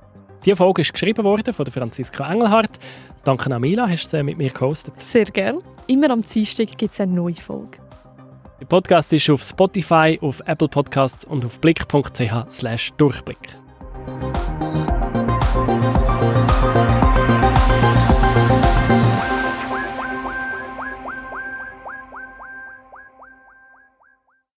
Diese 0.45 0.55
Folge 0.55 0.81
ist 0.83 0.93
geschrieben 0.93 1.23
worden 1.23 1.51
von 1.51 1.65
Franziska 1.65 2.31
Engelhardt. 2.31 2.79
Danke 3.23 3.51
an 3.53 3.59
Mila, 3.59 3.89
hast 3.89 4.05
du 4.05 4.17
sie 4.17 4.23
mit 4.23 4.37
mir 4.37 4.51
gehostet. 4.51 4.93
Sehr 5.01 5.25
gerne. 5.25 5.59
Immer 5.87 6.09
am 6.09 6.21
Dienstag 6.21 6.77
gibt 6.77 6.93
es 6.93 6.99
eine 6.99 7.13
neue 7.13 7.35
Folge. 7.35 7.77
Der 8.59 8.65
Podcast 8.65 9.13
ist 9.13 9.29
auf 9.29 9.43
Spotify, 9.43 10.17
auf 10.21 10.41
Apple 10.45 10.67
Podcasts 10.67 11.25
und 11.25 11.45
auf 11.45 11.59
blick.ch/durchblick. 11.59 13.37